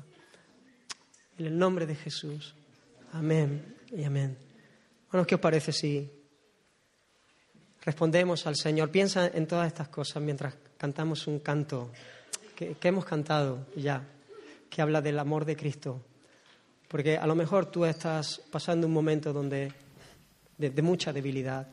[1.37, 2.53] En el nombre de Jesús.
[3.13, 4.37] Amén y amén.
[5.11, 6.11] Bueno, ¿qué os parece si
[7.81, 8.91] respondemos al Señor?
[8.91, 11.91] Piensa en todas estas cosas mientras cantamos un canto
[12.55, 14.01] que, hemos cantado ya,
[14.69, 16.01] que habla del amor de Cristo.
[16.87, 19.71] Porque a lo mejor tú estás pasando un momento donde
[20.57, 21.67] de, mucha debilidad,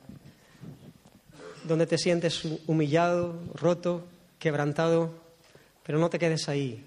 [1.65, 4.05] donde te sientes humillado, roto,
[4.39, 5.15] quebrantado,
[5.85, 6.85] pero no te quedes ahí.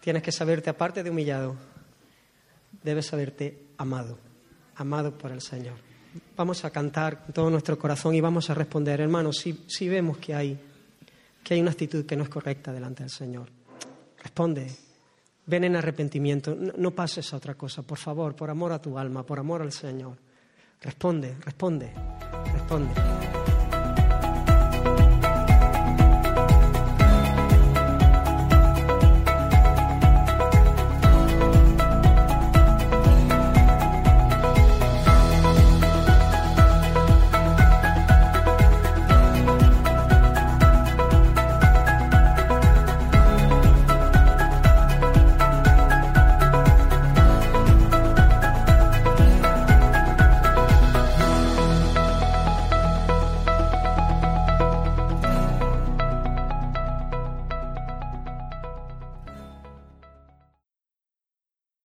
[0.00, 1.56] Tienes que saberte, aparte de humillado,
[2.82, 4.16] debes saberte amado,
[4.76, 5.87] amado por el Señor.
[6.36, 10.18] Vamos a cantar con todo nuestro corazón y vamos a responder, hermanos, si, si vemos
[10.18, 10.58] que hay,
[11.42, 13.48] que hay una actitud que no es correcta delante del Señor,
[14.22, 14.70] responde,
[15.46, 19.24] ven en arrepentimiento, no, pases a otra cosa, por favor, por amor a tu alma,
[19.24, 20.16] por amor al Señor.
[20.80, 21.92] Responde, responde,
[22.52, 23.47] responde.